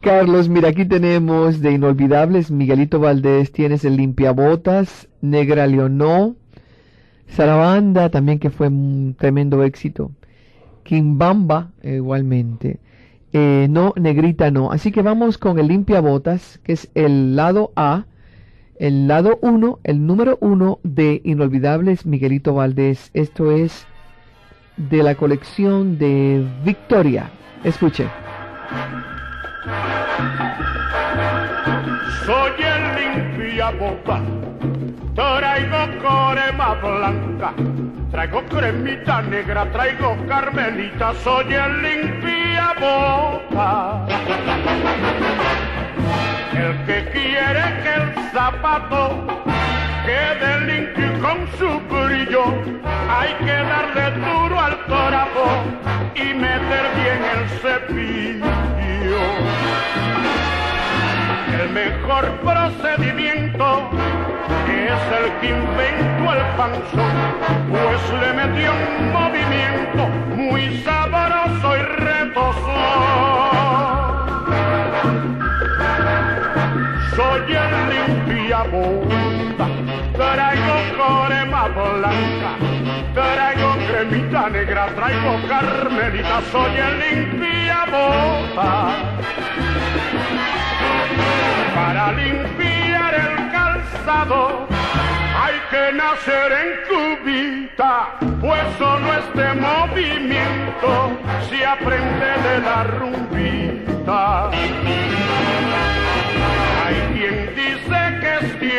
Carlos, 0.01 0.49
mira, 0.49 0.69
aquí 0.71 0.87
tenemos 0.87 1.61
de 1.61 1.73
inolvidables 1.73 2.51
Miguelito 2.51 3.01
Valdés, 3.01 3.53
tienes 3.53 3.85
el 3.85 3.97
limpiabotas, 3.97 5.09
Negra 5.21 5.67
Leonó, 5.67 6.37
Sarabanda 7.29 8.09
también 8.11 8.39
que 8.39 8.51
fue 8.51 8.69
un 8.69 9.15
tremendo 9.19 9.63
éxito, 9.63 10.11
Kimbamba 10.85 11.71
igualmente, 11.83 12.79
Eh, 13.33 13.69
no, 13.71 13.95
Negrita 13.97 14.51
no, 14.51 14.73
así 14.73 14.91
que 14.91 15.03
vamos 15.03 15.39
con 15.39 15.59
el 15.59 15.69
limpiabotas, 15.69 16.59
que 16.65 16.73
es 16.73 16.91
el 16.95 17.37
lado 17.37 17.71
A, 17.77 18.07
el 18.77 19.07
lado 19.07 19.39
1, 19.43 19.81
el 19.85 20.07
número 20.07 20.39
1 20.41 20.81
de 20.83 21.21
inolvidables 21.25 22.07
Miguelito 22.07 22.55
Valdés, 22.55 23.11
esto 23.13 23.53
es 23.53 23.87
de 24.88 25.03
la 25.03 25.14
colección 25.14 25.99
de 25.99 26.47
Victoria. 26.64 27.31
Escuche. 27.62 28.09
Soy 32.25 32.53
el 32.59 33.37
limpia 33.37 33.71
boca, 33.73 34.21
traigo 35.14 35.83
crema 35.99 36.75
blanca, 36.75 37.53
traigo 38.11 38.43
cremita 38.47 39.23
negra, 39.23 39.71
traigo 39.73 40.16
carmelita, 40.27 41.12
soy 41.23 41.53
el 41.53 41.83
limpia 41.83 42.75
boca. 42.81 44.07
El 46.55 46.87
que 46.87 47.11
quiere 47.11 47.83
que 47.83 47.95
el 47.95 48.31
zapato 48.33 49.27
quede 50.05 50.61
limpio 50.61 51.07
y 51.07 51.21
con 51.21 51.39
su 51.59 51.81
brillo, 51.89 52.45
hay 53.09 53.33
que 53.45 53.53
darle 53.53 54.11
duro 54.21 54.61
al 54.61 54.77
torapo 54.87 55.47
y 56.15 56.35
meter 56.35 56.85
bien 56.97 57.21
el 57.35 57.49
cepillo. 57.61 59.25
El 61.61 61.71
mejor 61.71 62.31
procedimiento 62.41 63.91
es 64.69 65.03
el 65.19 65.33
que 65.41 65.49
inventó 65.49 66.33
el 66.33 66.43
panzón, 66.57 67.17
pues 67.71 68.01
le 68.21 68.33
metió 68.33 68.73
un 68.73 69.13
movimiento 69.13 70.09
muy 70.37 70.83
sabroso 70.83 71.77
y 71.77 71.83
retoso. 71.83 72.71
Soy 77.17 77.53
el 77.53 77.81
crema 78.61 79.10
blanca, 81.75 82.57
traigo 83.15 83.75
cremita 83.87 84.49
negra, 84.51 84.87
traigo 84.95 85.49
carmelita, 85.49 86.41
soy 86.51 86.77
el 86.77 86.99
limpiabota. 86.99 88.89
Para 91.75 92.13
limpiar 92.13 93.15
el 93.15 93.51
calzado 93.53 94.67
hay 95.43 95.57
que 95.71 95.93
nacer 95.97 96.53
en 96.63 96.71
cubita, 96.89 98.17
pues 98.41 98.63
solo 98.79 99.07
este 99.15 99.55
movimiento 99.55 101.19
se 101.49 101.67
aprende 101.67 102.31
de 102.49 102.61
la 102.61 102.85
rumbita. 102.85 104.51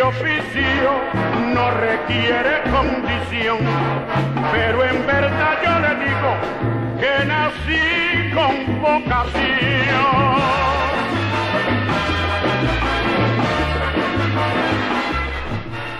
Este 0.02 0.04
oficio 0.04 0.92
no 1.54 1.72
requiere 1.72 2.64
condición, 2.72 3.60
pero 4.52 4.84
en 4.84 5.06
verdad 5.06 5.58
yo 5.64 5.80
le 5.80 6.06
digo 6.06 6.32
que 7.00 7.26
nací 7.28 8.34
con 8.34 8.82
vocación. 8.82 9.22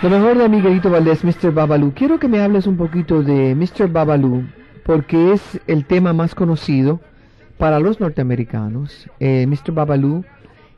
Lo 0.02 0.10
mejor 0.10 0.38
de 0.38 0.50
Miguelito 0.50 0.90
Valdés, 0.90 1.24
Mr. 1.24 1.52
Babalu. 1.52 1.94
Quiero 1.94 2.20
que 2.20 2.28
me 2.28 2.42
hables 2.42 2.66
un 2.66 2.78
poquito 2.78 3.22
de 3.22 3.54
Mr. 3.54 3.88
Babalu, 3.88 4.46
porque 4.84 5.34
es 5.34 5.60
el 5.68 5.86
tema 5.86 6.12
más 6.12 6.34
conocido 6.34 7.02
para 7.60 7.80
los 7.80 8.00
norteamericanos, 8.00 9.08
eh, 9.20 9.46
Mr. 9.46 9.74
Babalu, 9.74 10.26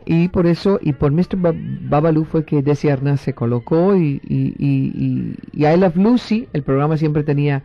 y 0.05 0.27
por 0.29 0.47
eso, 0.47 0.79
y 0.81 0.93
por 0.93 1.11
Mr. 1.11 1.35
Ba- 1.37 1.53
Babalu 1.55 2.23
fue 2.25 2.45
que 2.45 2.61
Desi 2.61 2.89
Arnaz 2.89 3.21
se 3.21 3.33
colocó, 3.33 3.95
y, 3.95 4.21
y, 4.27 4.53
y, 4.57 5.35
y, 5.53 5.65
I 5.65 5.77
Love 5.77 5.95
Lucy, 5.97 6.47
el 6.53 6.63
programa 6.63 6.97
siempre 6.97 7.23
tenía 7.23 7.63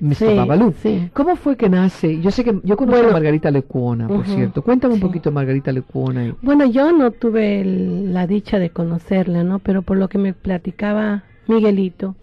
Mr. 0.00 0.14
Sí, 0.14 0.24
Babalu. 0.36 0.74
sí. 0.82 1.08
¿Cómo 1.14 1.36
fue 1.36 1.56
que 1.56 1.68
nace? 1.70 2.20
Yo 2.20 2.30
sé 2.30 2.44
que, 2.44 2.58
yo 2.64 2.76
conozco 2.76 2.96
Bueno. 3.00 3.08
a 3.10 3.12
Margarita 3.12 3.50
Lecuona, 3.50 4.08
por 4.08 4.26
cierto. 4.26 4.60
Cuéntame 4.62 4.94
un 4.94 5.00
poquito, 5.00 5.32
Margarita 5.32 5.72
Lecuona. 5.72 6.34
Bueno, 6.42 6.66
yo 6.66 6.92
no 6.92 7.10
tuve 7.12 7.60
el- 7.62 8.12
la 8.12 8.26
dicha 8.26 8.58
de 8.58 8.70
conocerla, 8.70 9.42
¿no? 9.42 9.58
Pero 9.58 9.82
por 9.82 9.96
lo 9.96 10.08
que 10.08 10.18
me 10.18 10.34
platicaba 10.34 11.24
Miguelito, 11.48 12.14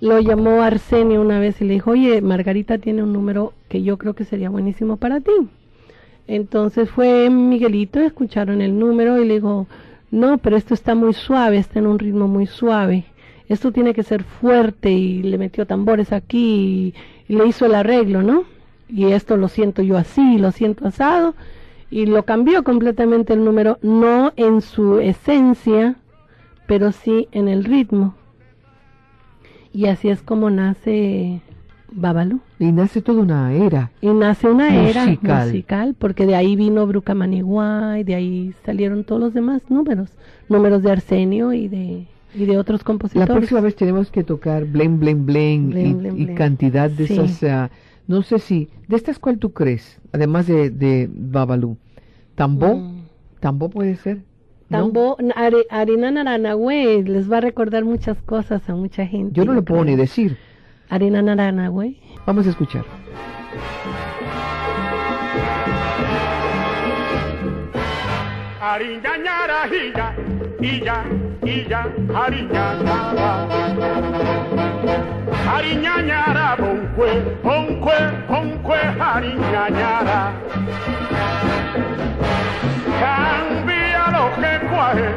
lo 0.00 0.18
llamó 0.20 0.62
Arsenio 0.62 1.20
una 1.20 1.38
vez 1.38 1.60
y 1.60 1.64
le 1.64 1.74
dijo, 1.74 1.90
oye, 1.92 2.20
Margarita 2.22 2.78
tiene 2.78 3.02
un 3.02 3.12
número 3.12 3.52
que 3.68 3.82
yo 3.82 3.98
creo 3.98 4.14
que 4.14 4.24
sería 4.24 4.48
buenísimo 4.50 4.96
para 4.96 5.20
ti. 5.20 5.30
Entonces 6.26 6.90
fue 6.90 7.28
Miguelito, 7.30 8.00
escucharon 8.00 8.60
el 8.62 8.78
número 8.78 9.20
y 9.20 9.26
le 9.26 9.34
dijo, 9.34 9.66
no, 10.10 10.38
pero 10.38 10.56
esto 10.56 10.74
está 10.74 10.94
muy 10.94 11.14
suave, 11.14 11.58
está 11.58 11.78
en 11.78 11.86
un 11.86 11.98
ritmo 11.98 12.28
muy 12.28 12.46
suave. 12.46 13.04
Esto 13.48 13.72
tiene 13.72 13.92
que 13.92 14.02
ser 14.02 14.24
fuerte 14.24 14.90
y 14.90 15.22
le 15.22 15.38
metió 15.38 15.66
tambores 15.66 16.12
aquí 16.12 16.94
y, 17.28 17.32
y 17.32 17.36
le 17.36 17.46
hizo 17.46 17.66
el 17.66 17.74
arreglo, 17.74 18.22
¿no? 18.22 18.44
Y 18.88 19.06
esto 19.06 19.36
lo 19.36 19.48
siento 19.48 19.82
yo 19.82 19.96
así, 19.96 20.38
lo 20.38 20.52
siento 20.52 20.86
asado 20.86 21.34
y 21.92 22.06
lo 22.06 22.24
cambió 22.24 22.64
completamente 22.64 23.34
el 23.34 23.44
número, 23.44 23.78
no 23.82 24.32
en 24.36 24.62
su 24.62 24.98
esencia, 24.98 25.96
pero 26.66 26.90
sí 26.90 27.28
en 27.32 27.48
el 27.48 27.64
ritmo. 27.64 28.14
Y 29.74 29.86
así 29.86 30.08
es 30.08 30.22
como 30.22 30.48
nace 30.48 31.42
Babalu. 31.94 32.40
Y 32.58 32.72
nace 32.72 33.02
toda 33.02 33.22
una 33.22 33.52
era. 33.52 33.90
Y 34.00 34.08
nace 34.08 34.48
una 34.48 34.88
era 34.88 35.06
Musical. 35.06 35.94
porque 35.98 36.26
de 36.26 36.34
ahí 36.34 36.56
vino 36.56 36.86
Bruca 36.86 37.14
Maniguay, 37.14 38.04
de 38.04 38.14
ahí 38.14 38.54
salieron 38.64 39.04
todos 39.04 39.20
los 39.20 39.34
demás 39.34 39.62
números, 39.68 40.10
números 40.48 40.82
de 40.82 40.90
Arsenio 40.92 41.52
y 41.52 41.68
de, 41.68 42.06
y 42.34 42.44
de 42.46 42.58
otros 42.58 42.80
La 42.80 42.84
compositores. 42.84 43.28
próxima 43.30 43.60
vez 43.60 43.76
tenemos 43.76 44.10
que 44.10 44.24
tocar 44.24 44.64
Blame, 44.64 44.96
Blame, 44.96 45.20
Blame, 45.24 46.14
y, 46.16 46.22
y 46.22 46.34
cantidad 46.34 46.90
de 46.90 47.06
Sí. 47.06 47.14
esas, 47.14 47.42
ah, 47.44 47.70
no 48.08 48.22
sé 48.22 48.38
si, 48.38 48.68
de 48.88 48.96
estas 48.96 49.18
cuál 49.18 49.38
tú 49.38 49.52
crees, 49.52 50.00
además 50.12 50.46
de, 50.46 50.70
de 50.70 51.08
Babalu. 51.12 51.76
¿Tambó? 52.34 52.76
Mm. 52.76 53.02
¿Tambó 53.40 53.68
puede 53.70 53.96
ser? 53.96 54.18
¿No? 54.68 54.78
Tambo, 54.78 55.16
Are- 55.36 55.66
Arina 55.68 56.10
Naranagüey 56.10 57.02
les 57.04 57.30
va 57.30 57.38
a 57.38 57.40
recordar 57.42 57.84
muchas 57.84 58.16
cosas 58.22 58.68
a 58.70 58.74
mucha 58.74 59.06
gente. 59.06 59.34
Yo 59.34 59.44
no 59.44 59.52
lo 59.52 59.62
puedo 59.64 59.84
ni 59.84 59.96
decir. 59.96 60.38
Arina 60.92 61.22
Naranagüey. 61.22 61.96
Vamos 62.26 62.46
a 62.46 62.50
escuchar. 62.50 62.84
Ariñañara, 68.60 69.60
illa, 69.72 70.14
illa, 70.60 71.04
illa, 71.44 71.80
ariñañara. 72.14 73.30
Ariñañara, 75.56 76.56
bonque, 76.60 77.10
bonque, 77.42 77.98
bonque, 78.28 78.80
ariñañara. 79.00 80.20
Cambia 83.00 84.04
lo 84.16 84.24
que 84.40 84.52
cuaje, 84.68 85.08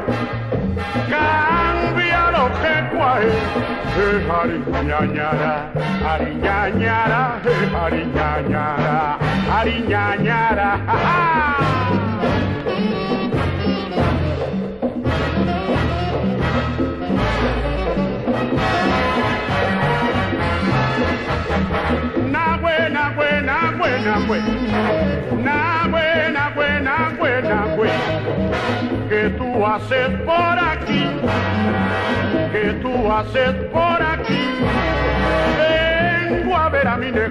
cambia 1.09 2.31
lo 2.31 2.45
que 2.61 2.95
cuaje. 2.95 3.64
Ariñañara, 3.95 5.71
ariñañara, 6.11 7.39
ariñañara, 7.83 9.17
ariñañara. 9.57 10.69
Na 22.33 22.57
buena, 22.57 23.03
buena, 23.15 23.71
buena, 23.79 24.13
buena. 24.27 24.53
Na 25.41 25.87
buena, 25.87 26.49
buena, 26.53 26.95
buena, 27.17 27.65
buena. 27.77 29.07
Que 29.07 29.29
tú 29.37 29.65
haces 29.65 30.09
por 30.25 30.59
aquí? 30.59 32.24
Que 32.61 32.73
tú 32.81 33.11
haces 33.11 33.53
por 33.73 34.01
aquí? 34.01 34.39
Vengo 36.31 36.55
a 36.55 36.69
ver 36.69 36.87
a 36.87 36.97
mi 36.97 37.11
que 37.11 37.29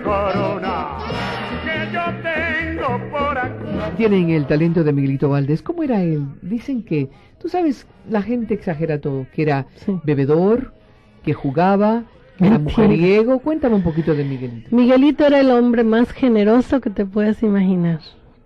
yo 1.93 2.03
tengo 2.23 3.11
por 3.11 3.39
aquí. 3.39 3.97
Tienen 3.97 4.31
el 4.31 4.47
talento 4.47 4.85
de 4.85 4.93
Miguelito 4.93 5.31
Valdés. 5.31 5.63
¿Cómo 5.63 5.83
era 5.83 6.03
él? 6.03 6.27
Dicen 6.43 6.83
que, 6.83 7.09
tú 7.41 7.49
sabes, 7.49 7.87
la 8.11 8.21
gente 8.23 8.53
exagera 8.55 9.01
todo, 9.01 9.27
que 9.35 9.43
era 9.43 9.67
Sí. 9.77 9.99
bebedor, 10.05 10.75
que 11.23 11.33
jugaba, 11.33 12.03
que 12.37 12.47
era 12.47 12.59
mujeriego. 12.59 13.39
Cuéntame 13.39 13.77
un 13.77 13.83
poquito 13.83 14.15
de 14.15 14.25
Miguelito. 14.25 14.77
Miguelito 14.77 15.27
era 15.27 15.41
el 15.41 15.51
hombre 15.51 15.85
más 15.85 16.11
generoso 16.13 16.81
que 16.83 16.91
te 16.91 17.07
puedas 17.07 17.43
imaginar. 17.43 18.01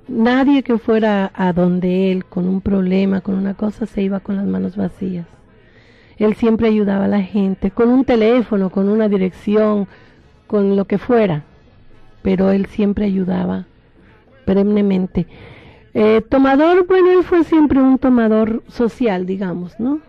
Nadie 0.07 0.63
que 0.63 0.79
fuera 0.79 1.33
a 1.35 1.53
donde 1.53 2.13
él 2.13 2.25
con 2.25 2.49
un 2.49 2.61
problema, 2.61 3.21
con 3.21 3.35
una 3.35 3.55
cosa, 3.55 3.85
se 3.87 4.03
iba 4.03 4.21
con 4.21 4.37
las 4.37 4.47
manos 4.47 4.77
vacías. 4.77 5.27
Él 6.19 6.35
siempre 6.35 6.69
ayudaba 6.69 7.05
a 7.05 7.09
la 7.09 7.23
gente, 7.23 7.71
con 7.71 7.91
un 7.91 8.05
teléfono, 8.05 8.71
con 8.71 8.89
una 8.89 9.09
dirección, 9.09 9.87
con 10.47 10.77
lo 10.77 10.85
que 10.87 10.99
fuera. 10.99 11.45
Pero 12.23 12.51
él 12.51 12.67
siempre 12.67 13.05
ayudaba 13.05 13.67
perennemente. 14.45 15.27
Eh, 15.95 16.23
tomador, 16.29 16.87
bueno, 16.87 17.13
él 17.13 17.25
fue 17.25 17.45
siempre 17.45 17.81
un 17.81 17.99
tomador 17.99 18.63
social, 18.69 19.27
digamos, 19.27 19.79
¿no? 19.79 20.01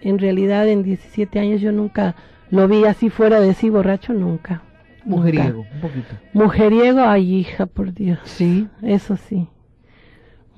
En 0.00 0.18
realidad, 0.18 0.68
en 0.68 0.82
17 0.82 1.38
años 1.38 1.60
yo 1.60 1.72
nunca 1.72 2.14
lo 2.50 2.66
vi 2.68 2.84
así 2.84 3.10
fuera 3.10 3.40
de 3.40 3.54
sí 3.54 3.70
borracho, 3.70 4.12
nunca. 4.12 4.62
Mujeriego, 5.04 5.58
Nunca. 5.58 5.70
un 5.74 5.80
poquito. 5.80 6.14
Mujeriego, 6.32 7.00
ay 7.00 7.34
hija, 7.36 7.66
por 7.66 7.92
Dios. 7.94 8.18
Sí. 8.24 8.66
Eso 8.82 9.16
sí. 9.16 9.46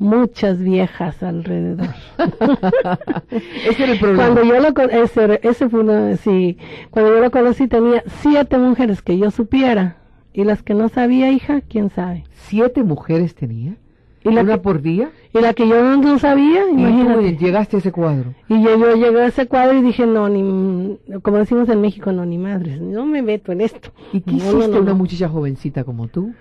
Muchas 0.02 0.58
viejas 0.62 1.22
alrededor. 1.22 1.88
Ese 3.30 3.82
era 3.84 3.92
el 3.92 3.98
problema. 3.98 4.22
Cuando 4.28 4.44
yo 4.44 4.60
lo 4.60 4.68
ese, 5.02 5.40
ese 5.42 5.68
fue 5.68 6.16
sí, 6.18 6.58
cuando 6.90 7.14
yo 7.14 7.20
lo 7.20 7.30
conocí 7.30 7.68
tenía 7.68 8.02
siete 8.06 8.58
mujeres 8.58 9.02
que 9.02 9.16
yo 9.18 9.30
supiera 9.30 9.96
y 10.32 10.44
las 10.44 10.62
que 10.62 10.74
no 10.74 10.88
sabía, 10.88 11.30
hija, 11.30 11.60
quién 11.62 11.90
sabe. 11.90 12.24
¿Siete 12.32 12.82
mujeres 12.82 13.34
tenía? 13.34 13.76
Y 14.24 14.30
la, 14.30 14.42
¿Una 14.42 14.54
que, 14.54 14.60
por 14.60 14.82
día? 14.82 15.10
y 15.34 15.40
la 15.40 15.52
que 15.52 15.66
yo 15.66 15.96
no, 15.96 16.18
sabía, 16.18 16.62
¿Y 16.70 16.74
tú 16.74 16.78
imagínate. 16.78 17.36
llegaste 17.38 17.76
a 17.76 17.80
ese 17.80 17.90
cuadro? 17.90 18.34
Y 18.48 18.62
yo, 18.62 18.78
yo 18.78 18.94
llegué 18.94 19.20
a 19.20 19.26
ese 19.26 19.46
cuadro 19.48 19.76
y 19.76 19.82
dije, 19.82 20.06
no, 20.06 20.28
ni, 20.28 20.96
como 21.22 21.38
decimos 21.38 21.68
en 21.68 21.80
México, 21.80 22.12
no, 22.12 22.24
ni 22.24 22.38
madres, 22.38 22.80
no 22.80 23.04
me 23.04 23.20
meto 23.20 23.50
en 23.50 23.62
esto. 23.62 23.90
¿Y 24.12 24.20
qué 24.20 24.30
No, 24.30 24.36
hiciste 24.36 24.68
no, 24.68 24.74
no, 24.74 24.80
una 24.80 24.94
muchacha 24.94 25.28
jovencita 25.28 25.82
como 25.82 26.06
tú? 26.06 26.32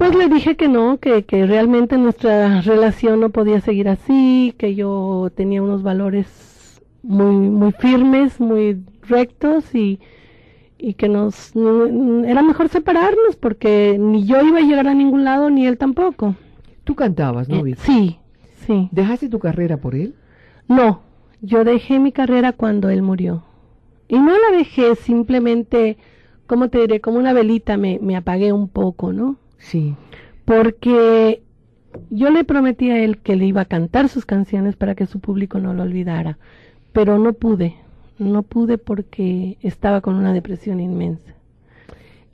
Pues 0.00 0.14
le 0.14 0.30
dije 0.30 0.56
que 0.56 0.66
no, 0.66 0.96
que, 0.96 1.26
que 1.26 1.44
realmente 1.44 1.98
nuestra 1.98 2.62
relación 2.62 3.20
no 3.20 3.28
podía 3.28 3.60
seguir 3.60 3.86
así, 3.86 4.54
que 4.56 4.74
yo 4.74 5.30
tenía 5.34 5.62
unos 5.62 5.82
valores 5.82 6.80
muy, 7.02 7.34
muy 7.34 7.72
firmes, 7.72 8.40
muy 8.40 8.82
rectos 9.02 9.74
y, 9.74 10.00
y 10.78 10.94
que 10.94 11.10
nos 11.10 11.52
era 12.24 12.42
mejor 12.42 12.70
separarnos 12.70 13.36
porque 13.38 13.98
ni 14.00 14.24
yo 14.24 14.40
iba 14.40 14.60
a 14.60 14.62
llegar 14.62 14.88
a 14.88 14.94
ningún 14.94 15.22
lado 15.22 15.50
ni 15.50 15.66
él 15.66 15.76
tampoco. 15.76 16.34
Tú 16.84 16.94
cantabas, 16.94 17.50
¿no, 17.50 17.66
Eh, 17.66 17.74
sí, 17.76 18.20
sí. 18.66 18.88
¿Dejaste 18.92 19.28
tu 19.28 19.38
carrera 19.38 19.76
por 19.76 19.94
él? 19.94 20.14
No, 20.66 21.02
yo 21.42 21.62
dejé 21.62 21.98
mi 21.98 22.10
carrera 22.10 22.54
cuando 22.54 22.88
él 22.88 23.02
murió. 23.02 23.44
Y 24.08 24.18
no 24.18 24.32
la 24.32 24.56
dejé 24.56 24.94
simplemente, 24.94 25.98
¿cómo 26.46 26.70
te 26.70 26.78
diré? 26.80 27.02
Como 27.02 27.18
una 27.18 27.34
velita 27.34 27.76
me, 27.76 27.98
me 28.00 28.16
apagué 28.16 28.54
un 28.54 28.66
poco, 28.66 29.12
¿no? 29.12 29.36
Sí. 29.60 29.94
porque 30.44 31.42
yo 32.10 32.30
le 32.30 32.44
prometí 32.44 32.90
a 32.90 33.02
él 33.04 33.18
que 33.18 33.36
le 33.36 33.46
iba 33.46 33.62
a 33.62 33.66
cantar 33.66 34.08
sus 34.08 34.26
canciones 34.26 34.76
para 34.76 34.94
que 34.96 35.06
su 35.06 35.20
público 35.20 35.58
no 35.60 35.74
lo 35.74 35.82
olvidara, 35.84 36.38
pero 36.92 37.18
no 37.18 37.32
pude, 37.34 37.76
no 38.18 38.42
pude 38.42 38.78
porque 38.78 39.58
estaba 39.62 40.00
con 40.00 40.16
una 40.16 40.32
depresión 40.32 40.80
inmensa. 40.80 41.34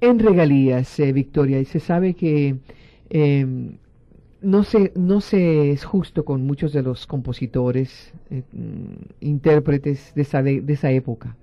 En 0.01 0.19
regalías, 0.19 0.99
eh, 1.01 1.13
Victoria, 1.13 1.61
y 1.61 1.65
se 1.65 1.81
sabe 1.81 2.15
que 2.15 2.57
eh, 3.11 3.47
no, 4.43 4.63
se, 4.65 4.93
no 4.95 5.21
se 5.21 5.71
es 5.73 5.85
justo 5.85 6.25
con 6.25 6.47
muchos 6.47 6.73
de 6.73 6.83
los 6.83 7.07
compositores, 7.07 8.13
eh, 8.31 8.43
mm, 8.53 8.95
intérpretes 9.21 10.13
de 10.15 10.23
esa, 10.23 10.43
de, 10.43 10.61
de 10.61 10.73
esa 10.75 10.91
época. 10.91 11.37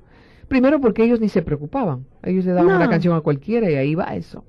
Primero 0.47 0.79
porque 0.81 1.03
ellos 1.03 1.19
ni 1.19 1.29
se 1.29 1.41
preocupaban, 1.41 2.05
ellos 2.23 2.45
le 2.45 2.51
daban 2.53 2.67
No. 2.69 2.75
una 2.75 2.89
canción 2.89 3.15
a 3.15 3.21
cualquiera 3.21 3.71
y 3.71 3.75
ahí 3.75 3.95
va 3.95 4.15
eso. 4.15 4.45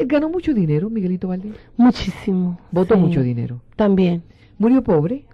Ganó 0.00 0.28
mucho 0.28 0.52
dinero, 0.54 0.90
Miguelito 0.90 1.28
Valdés. 1.28 1.54
Muchísimo. 1.76 2.58
Votó 2.70 2.94
sí, 2.94 3.00
mucho 3.00 3.22
dinero. 3.22 3.60
También. 3.76 4.22
Murió 4.58 4.82
pobre 4.82 5.24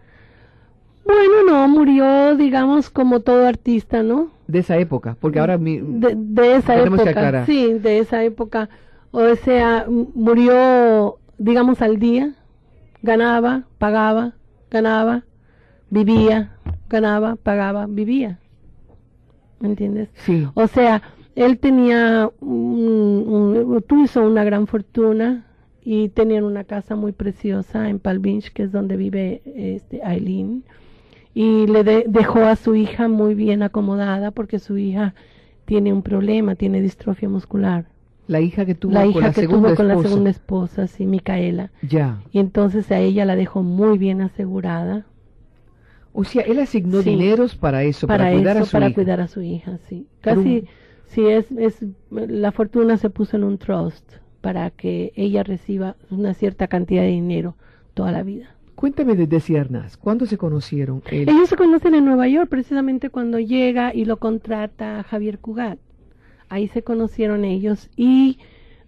Bueno, 1.05 1.43
no, 1.47 1.69
murió, 1.69 2.37
digamos, 2.37 2.91
como 2.91 3.21
todo 3.21 3.47
artista, 3.47 4.03
¿no? 4.03 4.31
de 4.51 4.59
esa 4.59 4.77
época, 4.79 5.17
porque 5.21 5.39
ahora 5.39 5.59
mi, 5.59 5.79
De, 5.79 6.15
de 6.17 6.57
esa 6.57 6.77
época. 6.77 7.47
Sí, 7.47 7.75
de 7.75 8.01
esa 8.01 8.25
época. 8.25 8.69
O 9.13 9.35
sea, 9.37 9.87
murió, 9.89 11.19
digamos, 11.39 11.83
al 11.83 11.99
día. 11.99 12.35
Ganaba, 13.03 13.63
pagaba, 13.79 14.35
ganaba, 14.71 15.23
vivía, 15.89 16.53
ganaba, 16.89 17.37
pagaba, 17.37 17.87
vivía. 17.87 18.39
¿Me 19.59 19.69
entiendes? 19.69 20.11
sí, 20.15 20.47
O 20.55 20.67
sea, 20.67 21.01
él 21.45 21.59
tenía, 21.59 22.31
un, 22.41 23.25
un- 23.67 23.83
tuvo 23.87 24.27
una 24.27 24.45
gran 24.45 24.67
fortuna 24.67 25.47
y 25.83 26.09
tenían 26.11 26.45
una 26.45 26.65
casa 26.65 26.97
muy 26.97 27.13
preciosa 27.13 27.89
en 27.89 27.99
Palm 27.99 28.23
Beach, 28.23 28.53
que 28.53 28.65
es 28.65 28.73
donde 28.73 28.97
vive 28.97 29.41
este 29.55 30.03
Aileen. 30.05 30.63
Y 31.35 31.67
le 31.67 31.85
de- 31.85 32.05
dejó 32.09 32.41
a 32.45 32.57
su 32.57 32.75
hija 32.75 33.09
muy 33.09 33.35
bien 33.35 33.63
acomodada 33.63 34.31
porque 34.33 34.59
su 34.59 34.77
hija 34.79 35.15
tiene 35.65 35.93
un 35.93 36.03
problema, 36.03 36.57
tiene 36.57 36.81
distrofia 36.83 37.29
muscular. 37.29 37.87
la 38.27 38.41
hija 38.41 38.65
que 38.65 38.75
tuvo 38.77 38.93
la 38.93 39.01
con 39.03 39.11
hija 39.11 39.21
la 39.29 39.33
que 39.33 39.41
segunda 39.41 39.69
tuvo 39.69 39.77
con 39.77 39.89
la 39.89 39.95
esposa. 39.95 40.09
segunda 40.09 40.31
esposa, 40.31 40.87
sí, 40.87 41.05
Micaela. 41.07 41.71
Ya. 41.83 42.21
Y 42.33 42.39
entonces 42.39 42.91
a 42.93 42.99
ella 43.01 43.25
la 43.25 43.35
dejó 43.35 43.63
muy 43.65 43.99
bien 43.99 44.21
asegurada 44.21 45.05
O 46.13 46.23
sea, 46.25 46.43
él 46.43 46.59
asignó 46.61 47.03
Sí. 47.03 47.11
dineros 47.11 47.55
para 47.57 47.83
eso, 47.85 48.07
para, 48.07 48.25
para, 48.25 48.37
cuidar 48.37 48.57
eso, 48.57 48.63
a 48.65 48.67
su 48.67 48.73
para 48.73 48.87
hija. 48.89 48.95
cuidar 48.95 49.21
a 49.21 49.27
su 49.29 49.43
hija, 49.43 49.79
sí. 49.89 50.07
Casi, 50.21 50.65
sí, 51.11 51.27
es, 51.27 51.51
es, 51.53 51.85
la 52.11 52.53
fortuna 52.53 52.97
se 52.97 53.11
puso 53.11 53.37
en 53.37 53.45
un 53.45 53.59
trust 53.59 54.15
para 54.41 54.71
que 54.71 55.13
ella 55.15 55.43
reciba 55.43 55.97
una 56.11 56.35
cierta 56.35 56.69
cantidad 56.69 57.03
de 57.03 57.09
dinero 57.09 57.57
toda 57.95 58.13
la 58.13 58.23
vida. 58.23 58.55
Cuéntame 58.75 59.15
de 59.15 59.27
Desi 59.27 59.57
Arnaz, 59.57 59.99
¿cuándo 59.99 60.25
se 60.25 60.39
conocieron? 60.39 61.03
Ellos 61.11 61.51
se 61.51 61.57
conocen 61.57 61.95
en 61.95 62.07
Nueva 62.07 62.29
York 62.29 62.49
precisamente 62.49 63.11
cuando 63.11 63.39
llega 63.39 63.95
y 63.95 64.07
lo 64.07 64.17
contrata 64.17 65.03
Javier 65.03 65.39
Cugat. 65.39 65.79
Ahí 66.49 66.67
se 66.69 66.83
conocieron 66.83 67.45
ellos 67.45 67.91
y 67.95 68.39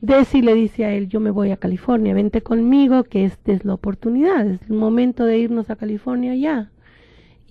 Desi 0.00 0.40
le 0.40 0.54
dice 0.54 0.86
a 0.86 0.94
él, 0.94 1.08
yo 1.08 1.20
me 1.20 1.30
voy 1.30 1.50
a 1.50 1.58
California, 1.58 2.14
vente 2.14 2.42
conmigo, 2.42 3.04
que 3.04 3.24
esta 3.24 3.52
es 3.52 3.66
la 3.66 3.74
oportunidad, 3.74 4.46
es 4.46 4.62
el 4.62 4.76
momento 4.76 5.26
de 5.26 5.38
irnos 5.38 5.68
a 5.68 5.76
California 5.76 6.34
ya. 6.34 6.72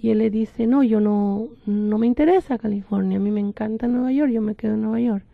Y 0.01 0.09
él 0.09 0.17
le 0.19 0.29
dice, 0.31 0.67
no, 0.67 0.83
yo 0.83 0.99
no, 0.99 1.49
no 1.65 1.97
me 1.99 2.07
interesa 2.07 2.57
California, 2.57 3.17
a 3.17 3.21
mí 3.21 3.31
me 3.31 3.39
encanta 3.39 3.87
Nueva 3.87 4.11
York, 4.11 4.31
yo 4.31 4.41
me 4.41 4.55
quedo 4.55 4.73
en 4.73 4.81
Nueva 4.81 4.99
York. 4.99 5.25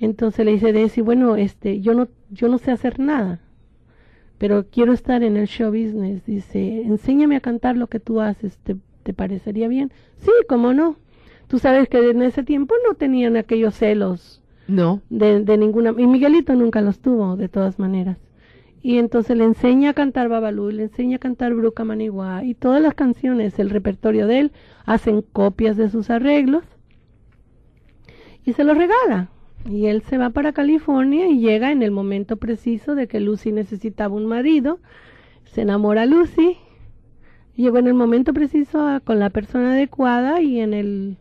Entonces 0.00 0.44
le 0.44 0.52
dice 0.52 0.72
Desi, 0.72 1.00
bueno, 1.00 1.36
este, 1.36 1.80
yo 1.80 1.94
no, 1.94 2.08
yo 2.30 2.48
no 2.48 2.58
sé 2.58 2.70
hacer 2.72 3.00
nada, 3.00 3.40
pero 4.38 4.66
quiero 4.70 4.92
estar 4.92 5.22
en 5.22 5.36
el 5.36 5.46
show 5.46 5.70
business. 5.70 6.24
Dice, 6.26 6.82
enséñame 6.82 7.36
a 7.36 7.40
cantar 7.40 7.76
lo 7.76 7.86
que 7.88 8.00
tú 8.00 8.20
haces, 8.20 8.58
¿te, 8.58 8.76
te 9.02 9.14
parecería 9.14 9.68
bien? 9.68 9.92
Sí, 10.18 10.30
cómo 10.48 10.72
no. 10.74 10.96
Tú 11.46 11.58
sabes 11.58 11.88
que 11.88 12.10
en 12.10 12.22
ese 12.22 12.42
tiempo 12.42 12.74
no 12.88 12.94
tenían 12.94 13.36
aquellos 13.36 13.74
celos 13.76 14.42
No, 14.66 15.02
de, 15.10 15.44
de 15.44 15.56
ninguna, 15.58 15.94
y 15.98 16.06
Miguelito 16.06 16.54
nunca 16.54 16.80
los 16.82 17.00
tuvo, 17.00 17.36
de 17.36 17.48
todas 17.48 17.78
maneras. 17.78 18.18
Y 18.84 18.98
entonces 18.98 19.34
le 19.38 19.44
enseña 19.44 19.88
a 19.88 19.94
cantar 19.94 20.28
Babalú, 20.28 20.70
le 20.70 20.82
enseña 20.82 21.16
a 21.16 21.18
cantar 21.18 21.54
Bruca 21.54 21.84
Manigua 21.84 22.44
y 22.44 22.52
todas 22.52 22.82
las 22.82 22.92
canciones, 22.92 23.58
el 23.58 23.70
repertorio 23.70 24.26
de 24.26 24.40
él, 24.40 24.52
hacen 24.84 25.22
copias 25.22 25.78
de 25.78 25.88
sus 25.88 26.10
arreglos 26.10 26.64
y 28.44 28.52
se 28.52 28.62
los 28.62 28.76
regala. 28.76 29.30
Y 29.64 29.86
él 29.86 30.02
se 30.02 30.18
va 30.18 30.28
para 30.28 30.52
California 30.52 31.28
y 31.28 31.40
llega 31.40 31.72
en 31.72 31.82
el 31.82 31.92
momento 31.92 32.36
preciso 32.36 32.94
de 32.94 33.08
que 33.08 33.20
Lucy 33.20 33.52
necesitaba 33.52 34.14
un 34.14 34.26
marido, 34.26 34.80
se 35.44 35.62
enamora 35.62 36.04
Lucy, 36.04 36.58
llegó 37.56 37.78
en 37.78 37.86
el 37.86 37.94
momento 37.94 38.34
preciso 38.34 39.00
con 39.04 39.18
la 39.18 39.30
persona 39.30 39.72
adecuada 39.72 40.42
y 40.42 40.60
en 40.60 40.74
el... 40.74 41.16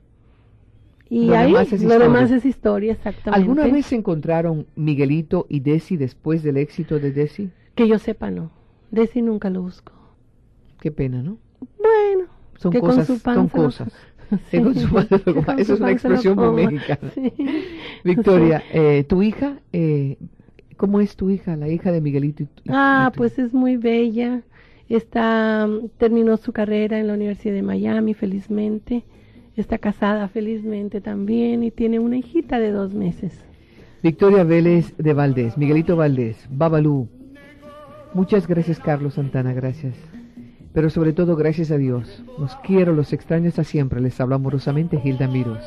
Y 1.13 1.27
Lo 1.27 1.35
ahí 1.37 1.51
demás 1.51 1.71
es 1.71 1.83
lo 1.83 1.99
demás 1.99 2.31
es 2.31 2.43
historia, 2.45 2.93
exactamente. 2.93 3.39
¿alguna 3.39 3.67
vez 3.67 3.85
se 3.85 3.95
encontraron 3.95 4.65
Miguelito 4.75 5.45
y 5.47 5.59
Desi 5.59 5.95
después 5.95 6.41
del 6.41 6.57
éxito 6.57 6.99
de 6.99 7.11
Desi? 7.11 7.49
Que 7.75 7.87
yo 7.87 7.99
sepa, 7.99 8.31
no. 8.31 8.49
Desi 8.89 9.21
nunca 9.21 9.49
lo 9.51 9.61
busco. 9.61 9.91
Qué 10.79 10.91
pena, 10.91 11.21
¿no? 11.21 11.37
Bueno. 11.77 12.25
Son 12.57 12.71
que 12.71 12.79
con 12.79 12.89
cosas, 12.89 13.07
su 13.07 13.17
son 13.17 13.35
lo- 13.35 13.49
cosas. 13.49 13.93
Con 14.51 14.73
su 14.73 14.87
lo 14.87 15.43
con 15.43 15.59
Eso 15.59 15.65
su 15.65 15.73
es 15.75 15.79
una 15.81 15.91
expresión 15.91 16.35
muy 16.37 16.65
mexicana. 16.65 17.11
Sí. 17.13 17.31
Victoria, 18.03 18.63
eh, 18.73 19.03
tu 19.07 19.21
hija, 19.21 19.59
eh, 19.71 20.17
¿cómo 20.77 20.99
es 20.99 21.15
tu 21.15 21.29
hija, 21.29 21.55
la 21.55 21.67
hija 21.69 21.91
de 21.91 22.01
Miguelito? 22.01 22.41
y- 22.43 22.47
Ah, 22.69 23.09
y 23.09 23.13
tu- 23.13 23.17
pues 23.17 23.37
es 23.37 23.53
muy 23.53 23.77
bella. 23.77 24.41
Está, 24.89 25.67
mm, 25.67 25.89
terminó 25.97 26.37
su 26.37 26.51
carrera 26.53 26.99
en 26.99 27.07
la 27.07 27.13
Universidad 27.13 27.53
de 27.53 27.61
Miami, 27.61 28.13
felizmente. 28.15 29.03
Está 29.55 29.77
casada 29.77 30.27
felizmente 30.27 30.99
también 30.99 31.63
y 31.63 31.69
tiene 31.69 31.99
una 31.99 32.17
hijita 32.17 32.59
de 32.59 32.71
dos 32.71 32.93
meses. 32.93 33.45
Victoria 34.01 34.43
Vélez 34.43 34.97
de 34.97 35.13
Valdés, 35.13 35.57
Miguelito 35.57 35.95
Valdés, 35.95 36.47
Babalú. 36.49 37.07
Muchas 38.13 38.47
gracias, 38.47 38.79
Carlos 38.79 39.13
Santana, 39.13 39.53
gracias. 39.53 39.95
Pero 40.73 40.89
sobre 40.89 41.13
todo, 41.13 41.35
gracias 41.35 41.69
a 41.69 41.77
Dios. 41.77 42.23
Los 42.39 42.55
quiero, 42.57 42.93
los 42.93 43.13
extraño 43.13 43.49
hasta 43.49 43.63
siempre. 43.63 44.01
Les 44.01 44.19
habla 44.19 44.35
amorosamente 44.37 44.99
Hilda 45.03 45.27
Miros. 45.27 45.63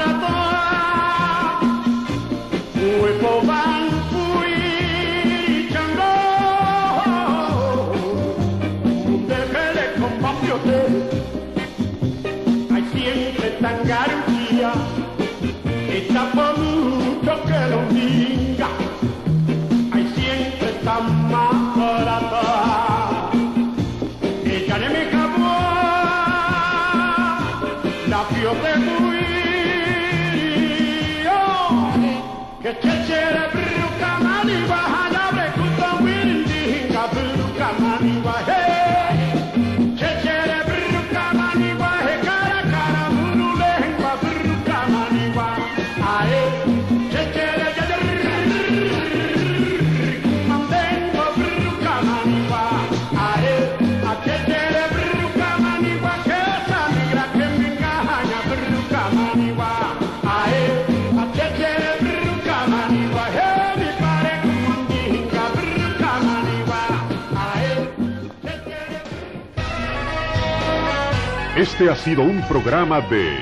Este 71.73 71.89
ha 71.89 71.95
sido 71.95 72.21
un 72.21 72.39
programa 72.47 73.01
de 73.01 73.35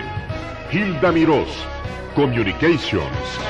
Hilda 0.71 1.11
Mirós, 1.11 1.49
Communications. 2.15 3.40